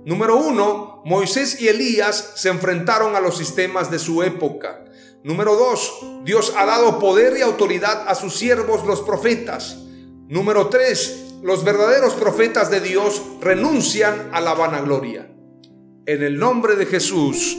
Número 0.04 0.36
uno, 0.36 1.02
Moisés 1.04 1.60
y 1.60 1.68
Elías 1.68 2.32
se 2.36 2.48
enfrentaron 2.48 3.14
a 3.14 3.20
los 3.20 3.36
sistemas 3.36 3.90
de 3.90 3.98
su 3.98 4.22
época. 4.22 4.84
Número 5.22 5.54
dos, 5.54 6.00
Dios 6.24 6.52
ha 6.56 6.66
dado 6.66 6.98
poder 6.98 7.36
y 7.38 7.42
autoridad 7.42 8.08
a 8.08 8.14
sus 8.14 8.34
siervos 8.34 8.84
los 8.84 9.02
profetas. 9.02 9.78
Número 10.28 10.68
tres, 10.68 11.34
los 11.42 11.62
verdaderos 11.62 12.14
profetas 12.14 12.70
de 12.70 12.80
Dios 12.80 13.22
renuncian 13.40 14.30
a 14.32 14.40
la 14.40 14.54
vanagloria. 14.54 15.30
En 16.06 16.22
el 16.22 16.38
nombre 16.38 16.74
de 16.74 16.86
Jesús. 16.86 17.56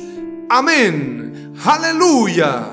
Amén. 0.50 1.54
Aleluya. 1.64 2.73